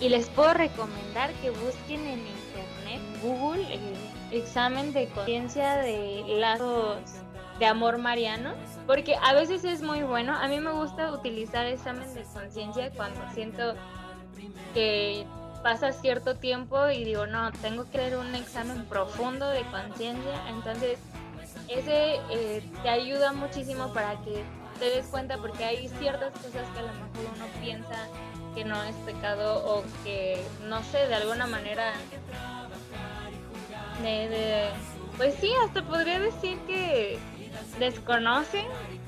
[0.00, 6.98] Y les puedo recomendar que busquen en internet, Google, el examen de conciencia de lazos
[7.58, 8.52] de amor mariano,
[8.86, 10.36] porque a veces es muy bueno.
[10.36, 13.74] A mí me gusta utilizar examen de conciencia cuando siento
[14.74, 15.24] que
[15.66, 20.96] pasa cierto tiempo y digo, no, tengo que hacer un examen profundo de conciencia, entonces
[21.66, 24.44] ese eh, te ayuda muchísimo para que
[24.78, 28.06] te des cuenta porque hay ciertas cosas que a lo mejor uno piensa
[28.54, 31.94] que no es pecado o que, no sé, de alguna manera,
[35.16, 37.18] pues sí, hasta podría decir que
[37.78, 38.66] desconocen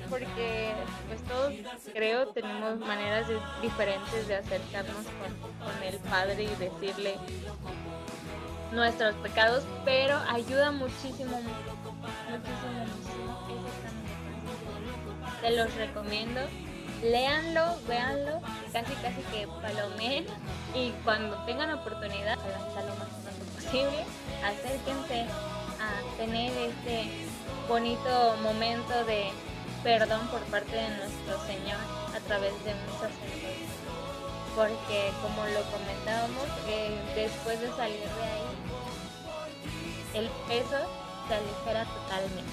[0.09, 0.73] porque
[1.07, 1.53] pues todos
[1.93, 3.27] creo tenemos maneras
[3.61, 7.15] diferentes de acercarnos con, el Padre y decirle
[8.71, 11.59] nuestros pecados, pero ayuda muchísimo, muchísimo,
[12.85, 13.69] muchísimo.
[15.41, 16.41] Te los recomiendo.
[17.01, 18.41] Léanlo, véanlo,
[18.73, 20.25] casi casi que palomeen
[20.75, 24.03] y cuando tengan oportunidad, hasta lo más pronto posible,
[24.43, 25.25] acérquense
[25.79, 27.28] a tener este
[27.69, 29.29] bonito momento de
[29.83, 31.77] perdón por parte de nuestro Señor
[32.15, 33.69] a través de un sacerdote.
[34.55, 38.49] Porque como lo comentábamos, eh, después de salir de ahí,
[40.15, 40.79] el peso
[41.27, 42.51] se aligera totalmente.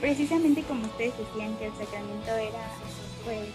[0.00, 2.70] Precisamente como ustedes decían que el sacramento era
[3.24, 3.48] pues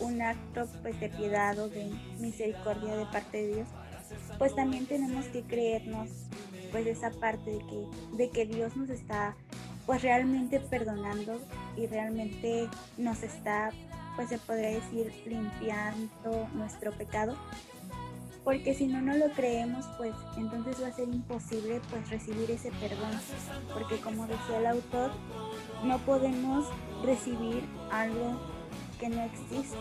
[0.00, 3.68] un acto pues de piedad o de misericordia de parte de Dios,
[4.38, 6.08] pues también tenemos que creernos
[6.70, 9.36] pues esa parte de que, de que Dios nos está
[9.86, 11.40] pues realmente perdonando
[11.76, 12.68] y realmente
[12.98, 13.70] nos está
[14.16, 17.36] pues se podría decir limpiando nuestro pecado.
[18.42, 22.70] Porque si no no lo creemos pues entonces va a ser imposible pues recibir ese
[22.72, 23.12] perdón.
[23.72, 25.12] Porque como decía el autor
[25.84, 26.66] no podemos
[27.04, 28.40] recibir algo
[28.98, 29.76] que no existe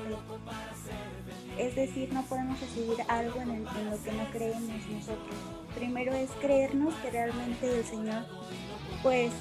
[1.57, 5.35] es decir, no podemos recibir algo en, lo que no creemos nosotros.
[5.73, 8.25] Primero es creernos que realmente el Señor
[9.01, 9.31] pues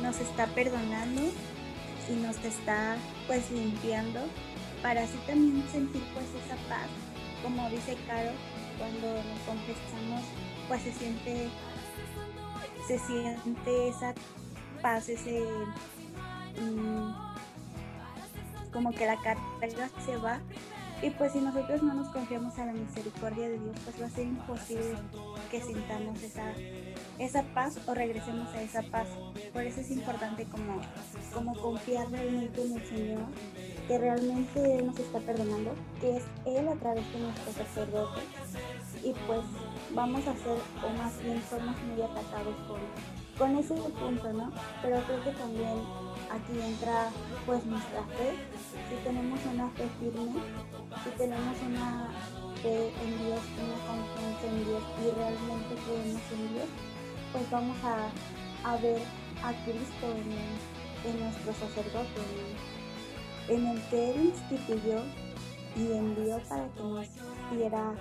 [0.00, 1.22] nos está perdonando
[2.08, 4.20] y nos está pues limpiando
[4.82, 6.88] para así también sentir pues esa paz.
[7.42, 8.30] Como dice Caro,
[8.78, 10.22] cuando nos confesamos
[10.68, 11.48] pues se siente
[12.86, 14.14] se siente esa
[14.80, 15.44] paz, ese
[16.60, 17.29] mm,
[18.72, 20.40] como que la carga se va
[21.02, 24.10] y pues si nosotros no nos confiamos a la misericordia de Dios, pues va a
[24.10, 24.96] ser imposible
[25.50, 26.52] que sintamos esa,
[27.18, 29.08] esa paz o regresemos a esa paz.
[29.54, 30.78] Por eso es importante como,
[31.32, 33.22] como confiar realmente en el Señor,
[33.88, 38.20] que realmente Él nos está perdonando, que es Él a través de nuestro sacerdote.
[39.02, 39.40] Y pues
[39.94, 42.80] vamos a ser, o más bien somos muy atacados con,
[43.40, 44.52] con ese punto, ¿no?
[44.82, 45.80] Pero creo que también
[46.30, 47.08] aquí entra
[47.46, 48.36] pues nuestra fe.
[48.90, 50.40] Si tenemos una fe firme,
[51.02, 52.10] si tenemos una
[52.62, 56.68] fe en Dios, una confianza en Dios y realmente creemos en Dios,
[57.32, 59.00] pues vamos a, ver
[59.42, 60.06] a Cristo
[61.06, 62.20] en, nuestro sacerdote,
[63.48, 65.00] en, el que Él instituyó
[65.76, 67.06] y envió para que nos
[67.52, 67.94] diera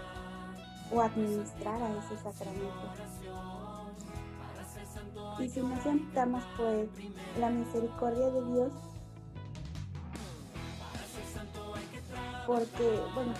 [0.91, 3.08] o administrara ese sacramento.
[5.39, 6.89] Y si nos sentamos pues
[7.39, 8.71] la misericordia de Dios,
[12.45, 13.33] porque, bueno,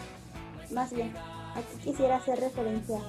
[0.71, 1.13] más bien,
[1.55, 2.99] aquí quisiera hacer referencia.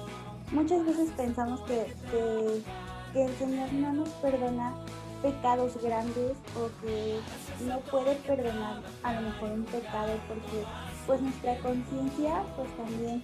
[0.51, 4.73] Muchas veces pensamos que, que, el Señor no nos perdona
[5.21, 7.19] pecados grandes o que
[7.65, 10.65] no puede perdonar a lo mejor un pecado porque
[11.05, 13.21] pues nuestra conciencia pues también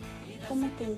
[0.47, 0.97] como que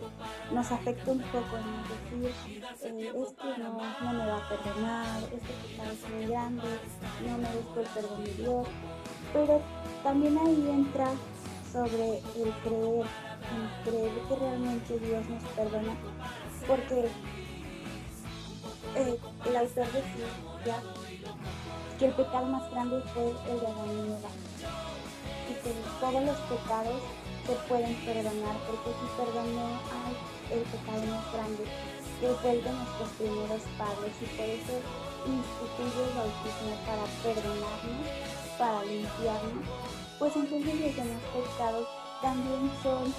[0.53, 2.21] nos afecta un poco, ¿no?
[2.21, 6.67] decir, eh, que no, no, me va a perdonar, este pecado es muy grande,
[7.25, 8.67] no merezco el perdón de Dios,
[9.33, 9.61] pero
[10.03, 11.11] también ahí entra
[11.71, 13.05] sobre el creer,
[13.55, 15.95] el creer que realmente Dios nos perdona,
[16.67, 17.09] porque
[18.95, 20.81] eh, el autor decía
[21.97, 24.29] que el pecado más grande fue el de Adán y Eva,
[25.49, 27.01] y que todos los pecados
[27.49, 30.13] se pueden perdonar, porque si perdonó al
[30.53, 31.65] el pecado más grande,
[32.21, 34.75] que fue el de nuestros primeros padres, y por eso
[35.25, 38.05] instituye el bautismo para perdonarnos,
[38.57, 39.65] para limpiarnos,
[40.19, 41.87] pues entonces los demás pecados
[42.21, 43.09] también son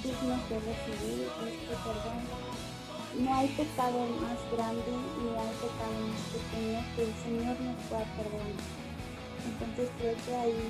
[0.00, 2.20] dignos de recibir este perdón.
[3.20, 8.08] No hay pecado más grande ni hay pecado más pequeño que el Señor nos pueda
[8.16, 8.60] perdonar.
[9.44, 10.60] Entonces creo que ahí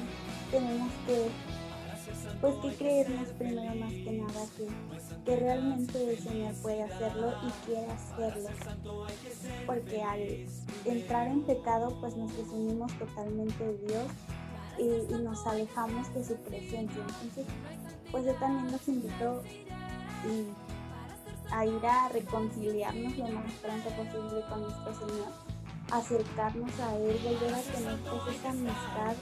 [0.50, 1.30] tenemos que
[2.40, 4.66] pues que creernos primero más que nada que,
[5.24, 8.48] que realmente el Señor puede hacerlo y quiere hacerlo.
[9.66, 10.46] Porque al
[10.84, 14.06] entrar en pecado pues nos desunimos totalmente de Dios
[14.78, 17.02] y, nos alejamos de su presencia.
[17.02, 17.46] Entonces
[18.10, 19.42] pues yo también los invito
[21.50, 25.28] a ir a reconciliarnos lo más pronto posible con nuestro Señor
[25.92, 29.14] acercarnos a Él, volver a tener pues, esa amistad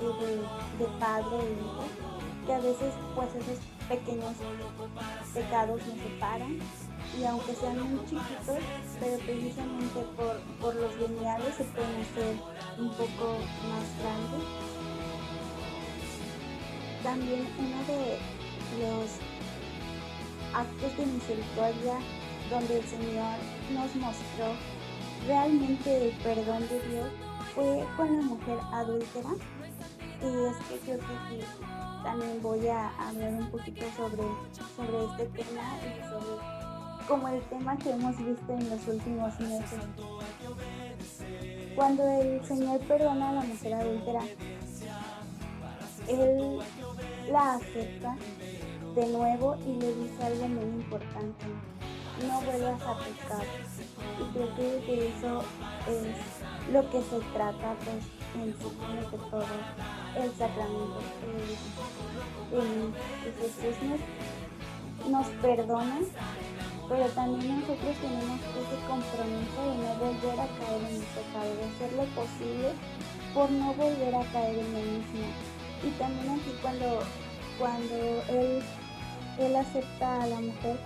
[0.00, 2.17] de, de padre e hijo
[2.48, 3.58] que a veces pues esos
[3.90, 4.32] pequeños
[5.34, 6.58] pecados nos separan
[7.20, 8.58] y aunque sean muy chiquitos,
[8.98, 12.36] pero precisamente por, por los lineales se pueden hacer
[12.78, 13.36] un poco
[13.68, 14.48] más grandes.
[17.02, 18.16] También uno de
[18.80, 19.10] los
[20.54, 21.98] actos de misericordia
[22.48, 23.36] donde el Señor
[23.74, 24.56] nos mostró
[25.26, 27.08] realmente el perdón de Dios
[27.54, 29.34] fue con la mujer adúltera.
[30.20, 34.22] Y es que creo que también voy a hablar un poquito sobre,
[34.76, 36.68] sobre este tema y sobre
[37.08, 39.80] como el tema que hemos visto en los últimos meses.
[41.74, 44.20] Cuando el Señor perdona a la mujer adúltera,
[46.06, 46.58] Él
[47.30, 48.16] la acepta
[48.94, 51.46] de nuevo y le dice algo muy importante.
[52.26, 53.46] No vuelvas a pecar.
[54.18, 55.42] Y creo que eso
[55.88, 58.68] es lo que se trata pues, en sí,
[59.10, 59.44] que todo
[60.16, 61.00] el sacramento.
[62.50, 64.00] que Jesús
[65.08, 65.98] nos, perdona,
[66.88, 71.64] pero también nosotros tenemos ese compromiso de no volver a caer en el pecado, de
[71.68, 72.68] hacer lo posible
[73.34, 75.26] por no volver a caer en el mismo.
[75.84, 77.00] Y también aquí cuando,
[77.58, 77.94] cuando
[78.28, 78.62] él,
[79.38, 80.78] él acepta a la mujer,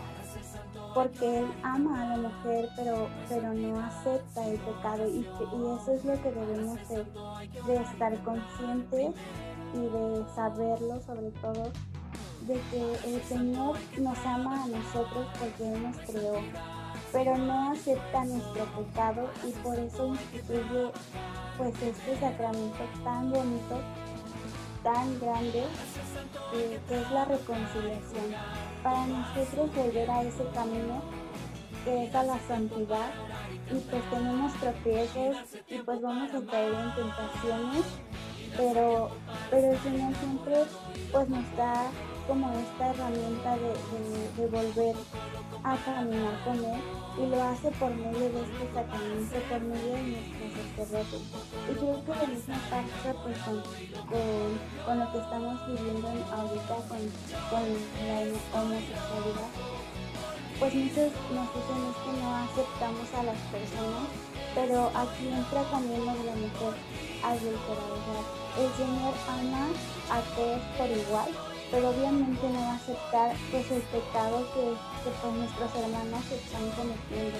[0.94, 5.08] porque él ama a la mujer, pero, pero no acepta el pecado.
[5.08, 9.14] Y, eso es lo que debemos de, estar conscientes
[9.74, 11.70] y de saberlo sobre todo,
[12.46, 16.40] de que el Señor nos ama a nosotros porque Él nos creó,
[17.12, 20.90] pero no acepta nuestro pecado y por eso instituye
[21.56, 23.80] pues este sacramento tan bonito,
[24.82, 25.64] tan grande,
[26.88, 28.34] que es la reconciliación
[28.82, 31.02] para nosotros volver a ese camino
[31.84, 33.10] que es a la santidad.
[33.70, 35.36] Y pues tenemos tropiezos
[35.68, 37.84] y pues vamos a caer en tentaciones
[38.56, 39.10] pero
[39.50, 40.54] pero el Señor siempre
[41.10, 41.90] pues nos da
[42.26, 44.96] como esta herramienta de, volver
[45.64, 46.80] a caminar con Él
[47.18, 51.22] y lo hace por medio de este sacramento, por medio de nuestros sacerdotes.
[51.70, 53.56] Y creo que lo mismo pasa pues con,
[54.98, 57.02] lo que estamos viviendo ahorita con,
[57.50, 57.64] con
[58.06, 59.50] la homosexualidad.
[60.58, 64.06] Pues muchos nos dicen es que no aceptamos a las personas,
[64.54, 66.74] pero aquí entra también lo de la mujer
[67.24, 68.22] adulterada.
[68.58, 69.68] El Señor ama
[70.10, 76.22] a todos por igual pero obviamente no aceptar pues el pecado que, pues, nuestros hermanos
[76.30, 77.38] están cometiendo.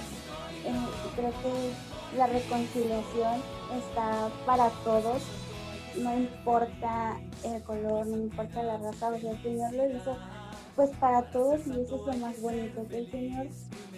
[0.65, 3.43] Eh, creo que la reconciliación
[3.77, 5.23] está para todos,
[5.97, 10.17] no importa el color, no importa la raza, o sea, el Señor lo hizo
[10.75, 13.47] pues para todos y eso es lo más bonito, que el Señor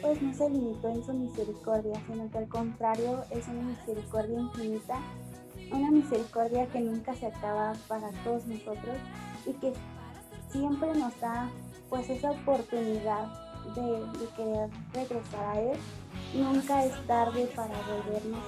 [0.03, 4.99] pues no se limitó en su misericordia, sino que al contrario es una misericordia infinita,
[5.70, 8.97] una misericordia que nunca se acaba para todos nosotros
[9.47, 9.72] y que
[10.55, 11.50] siempre nos da
[11.90, 13.26] pues esa oportunidad
[13.74, 15.78] de, querer regresar a Él.
[16.32, 18.44] Nunca es tarde para volvernos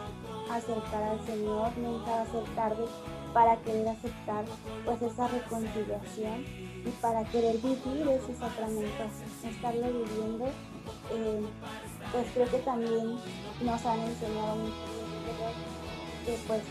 [0.51, 2.85] a acercar al Señor, nunca va a ser tarde
[3.35, 4.45] para querer aceptar
[4.85, 6.45] pues esa reconciliación
[6.85, 9.05] y para querer vivir ese sacramento,
[9.45, 10.47] estarlo viviendo.
[11.11, 11.45] Eh,
[12.13, 13.17] pues creo que también
[13.63, 14.75] nos han enseñado mucho
[16.25, 16.63] que pues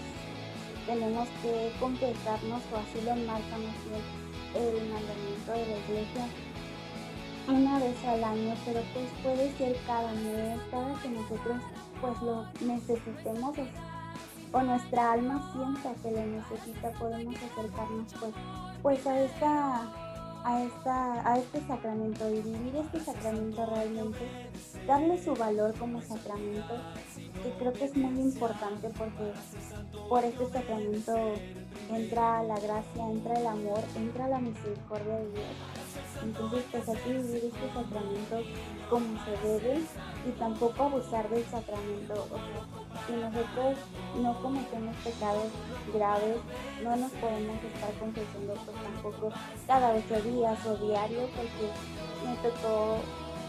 [0.86, 4.25] tenemos que confesarnos o así lo marca más
[4.56, 6.28] el mandamiento de la iglesia
[7.48, 11.58] una vez al año, pero pues puede ser cada mes, cada que nosotros
[12.02, 13.56] pues lo necesitemos
[14.52, 18.34] o, nuestra alma sienta que lo necesita, podemos acercarnos pues,
[18.82, 20.06] pues a esta
[20.46, 24.20] a, esta, a este sacramento y vivir este sacramento realmente,
[24.88, 26.76] darle su valor como sacramento,
[27.46, 29.32] que creo que es muy importante porque
[30.10, 31.14] por este sacramento
[31.92, 35.46] entra la gracia, entra el amor, entra la misericordia de Dios.
[36.24, 38.42] Entonces, pues hay que vivir este sacramento
[38.90, 39.82] como se debe
[40.28, 42.28] y tampoco abusar del sacramento.
[43.06, 43.78] si nosotros
[44.22, 45.52] no cometemos pecados
[45.94, 46.38] graves,
[46.84, 49.30] no nos podemos estar confesando pues tampoco
[49.68, 51.70] cada ocho días o diario, porque
[52.26, 52.98] me tocó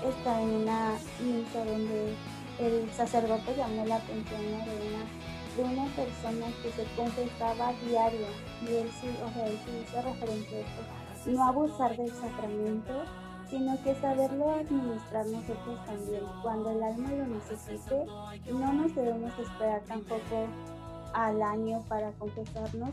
[0.07, 2.15] estar en una misa donde
[2.59, 5.05] el sacerdote llamó la atención de una
[5.57, 8.27] de una persona que se confesaba diario
[8.63, 13.05] y él sí, o sea, él sí hizo referencia a esto, no abusar del sacramento,
[13.49, 16.23] sino que saberlo administrar nosotros también.
[16.43, 18.05] Cuando el alma lo necesite,
[18.53, 20.47] no nos debemos esperar tampoco
[21.15, 22.91] al año para confesarnos.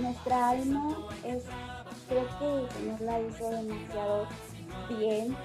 [0.00, 1.42] Nuestra alma es,
[2.08, 4.26] creo que el Señor la hizo demasiado
[4.88, 5.36] bien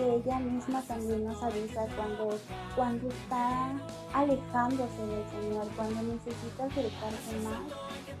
[0.00, 2.38] que ella misma también nos avisa cuando,
[2.74, 3.70] cuando está
[4.14, 7.60] alejándose del Señor, cuando necesita acercarse más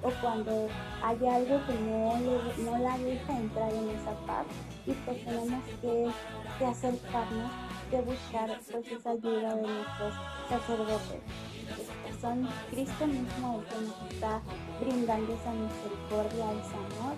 [0.02, 0.68] o cuando
[1.02, 4.44] hay algo que no, no la deja entrar en esa paz
[4.86, 6.10] y pues tenemos que,
[6.58, 7.50] que acercarnos,
[7.90, 10.14] que buscar pues esa ayuda de nuestros
[10.50, 11.22] sacerdotes.
[12.20, 14.42] Son Cristo mismo el que nos está
[14.80, 17.16] brindando esa misericordia, ese amor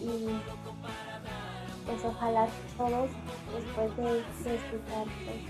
[0.00, 0.67] y
[1.88, 3.08] pues ojalá todos
[3.56, 5.40] después de, escuchar pues,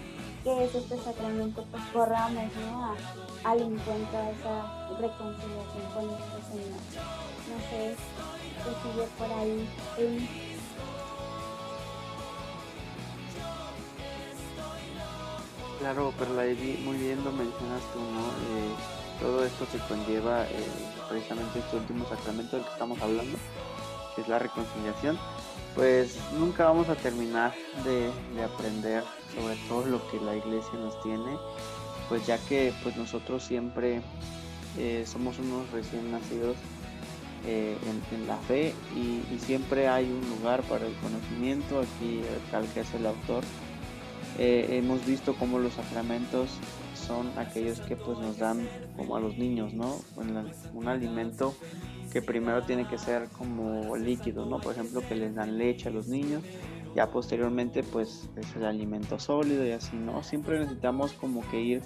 [0.45, 2.45] qué es este sacramento, pues corramos
[3.43, 6.81] al encuentro a esa reconciliación con nuestro Señor.
[7.49, 7.97] No sé
[8.63, 9.69] qué sigue por ahí.
[15.81, 18.21] Claro, pero muy bien lo mencionas tú, ¿no?
[18.21, 18.75] Eh,
[19.21, 20.67] todo esto se conlleva eh,
[21.09, 23.39] precisamente este último sacramento del que estamos hablando,
[24.15, 25.19] que es la reconciliación
[25.75, 27.55] pues nunca vamos a terminar
[27.85, 28.11] de,
[28.43, 29.05] aprender
[29.35, 31.37] sobre todo lo que la iglesia nos tiene,
[32.09, 34.01] pues ya que pues nosotros siempre
[34.79, 36.57] eh, somos unos recién nacidos
[37.47, 37.77] eh,
[38.13, 42.95] en, la fe y, siempre hay un lugar para el conocimiento, aquí tal que es
[42.95, 43.45] el autor.
[44.39, 46.51] Eh, hemos visto cómo los sacramentos
[47.09, 49.97] son aquellos que pues nos dan como a los niños, ¿no?
[50.75, 51.55] un alimento
[52.13, 54.61] que primero tiene que ser como líquido, ¿no?
[54.61, 56.43] Por ejemplo, que les dan leche a los niños,
[56.95, 60.23] ya posteriormente pues es el alimento sólido y así, ¿no?
[60.23, 61.83] Siempre necesitamos como que ir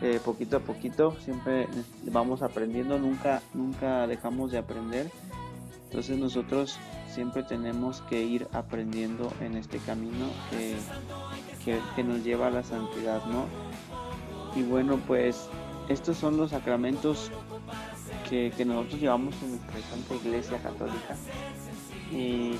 [0.00, 1.66] eh, poquito a poquito, siempre
[2.04, 5.10] vamos aprendiendo, nunca, nunca dejamos de aprender.
[5.84, 6.78] Entonces nosotros
[7.08, 10.76] siempre tenemos que ir aprendiendo en este camino que,
[11.64, 13.46] que, que nos lleva a la santidad, ¿no?
[14.54, 15.48] Y bueno, pues
[15.88, 17.30] estos son los sacramentos
[18.28, 21.16] que, nosotros llevamos en nuestra santa iglesia católica.
[22.12, 22.56] Y,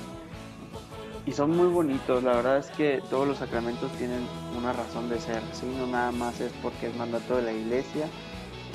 [1.33, 4.25] son muy bonitos, la verdad es que todos los sacramentos tienen
[4.57, 5.67] una razón de ser, ¿sí?
[5.77, 8.07] no nada más es porque es mandato de la iglesia,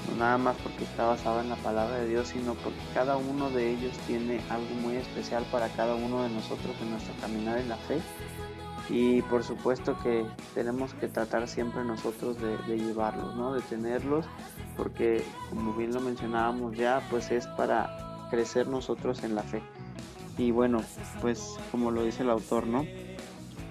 [0.09, 3.51] no nada más porque está basado en la palabra de Dios, sino porque cada uno
[3.51, 7.71] de ellos tiene algo muy especial para cada uno de nosotros en nuestra caminar en
[7.71, 8.01] la fe
[8.91, 13.55] y por supuesto que tenemos que tratar siempre nosotros de, llevarlos, ¿no?
[13.55, 14.26] de tenerlos,
[14.76, 19.62] porque como bien lo mencionábamos ya, pues es para crecer nosotros en la fe.
[20.37, 20.82] Y bueno,
[21.20, 22.85] pues como lo dice el autor, ¿no?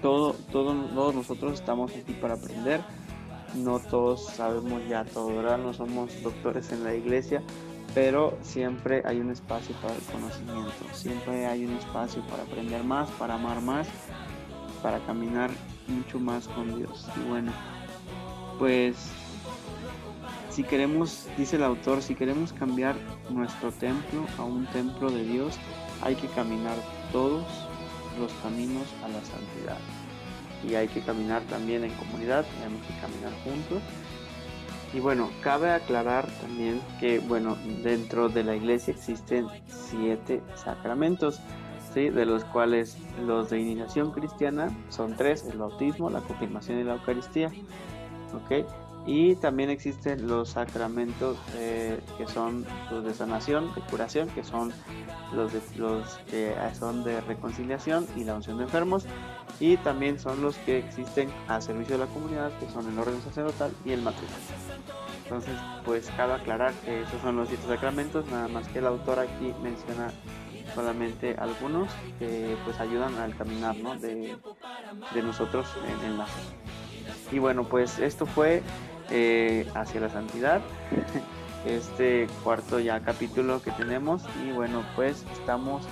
[0.02, 2.80] Todo, todo, todos nosotros estamos aquí para aprender,
[3.54, 5.58] no todos sabemos ya todo, ¿verdad?
[5.58, 7.42] No somos doctores en la iglesia,
[7.94, 13.08] pero siempre hay un espacio para el conocimiento, siempre hay un espacio para aprender más,
[13.12, 13.86] para amar más
[14.84, 15.50] para caminar
[15.88, 17.08] mucho más con Dios.
[17.16, 17.50] Y bueno,
[18.58, 18.94] pues
[20.50, 22.94] si queremos, dice el autor, si queremos cambiar
[23.30, 25.58] nuestro templo a un templo de Dios,
[26.02, 26.76] hay que caminar
[27.12, 27.46] todos
[28.20, 29.78] los caminos a la santidad.
[30.68, 33.82] Y hay que caminar también en comunidad, tenemos que caminar juntos.
[34.92, 41.40] Y bueno, cabe aclarar también que, bueno, dentro de la iglesia existen siete sacramentos
[41.94, 46.94] de los cuales los de iniciación cristiana son tres, el bautismo, la confirmación y la
[46.94, 47.52] Eucaristía.
[48.44, 48.66] ¿okay?
[49.06, 54.72] Y también existen los sacramentos eh, que son los de sanación, de curación, que son
[55.34, 59.04] los, de, los que son de reconciliación y la unción de enfermos.
[59.60, 63.20] Y también son los que existen a servicio de la comunidad, que son el orden
[63.22, 64.36] sacerdotal y el matrimonio.
[65.24, 69.18] Entonces, pues cabe aclarar que esos son los siete sacramentos, nada más que el autor
[69.20, 70.12] aquí menciona
[70.74, 73.96] solamente algunos que pues ayudan al caminar ¿no?
[73.96, 74.36] de,
[75.14, 76.42] de nosotros en, en la fe.
[77.32, 78.62] Y bueno, pues esto fue
[79.10, 80.62] eh, hacia la santidad,
[81.66, 85.86] este cuarto ya capítulo que tenemos y bueno, pues estamos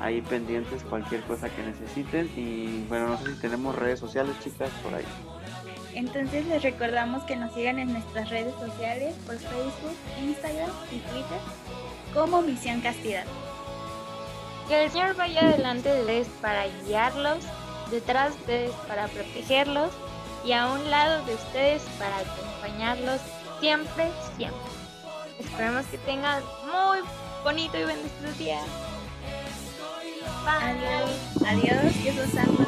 [0.00, 4.70] ahí pendientes cualquier cosa que necesiten y bueno, no sé si tenemos redes sociales chicas
[4.82, 5.04] por ahí.
[5.94, 11.38] Entonces les recordamos que nos sigan en nuestras redes sociales por Facebook, Instagram y Twitter
[12.14, 13.24] como Misión Castidad.
[14.68, 17.38] Que el Señor vaya adelante de ustedes para guiarlos,
[17.90, 19.90] detrás de ustedes para protegerlos
[20.44, 23.20] y a un lado de ustedes para acompañarlos
[23.60, 24.60] siempre, siempre.
[25.38, 26.98] Esperemos que tengan muy
[27.44, 28.60] bonito y bendecido día.
[30.46, 31.10] Adiós,
[31.46, 32.66] adiós, Dios los ama.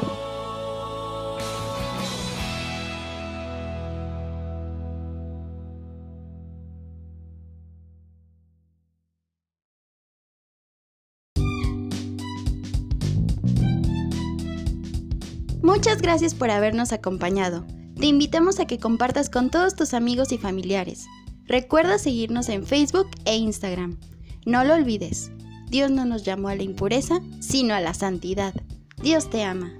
[15.65, 17.65] Muchas gracias por habernos acompañado.
[17.99, 21.07] Te invitamos a que compartas con todos tus amigos y familiares.
[21.47, 23.97] Recuerda seguirnos en Facebook e Instagram.
[24.45, 25.31] No lo olvides,
[25.71, 28.53] Dios no nos llamó a la impureza, sino a la santidad.
[29.01, 29.73] Dios te ama.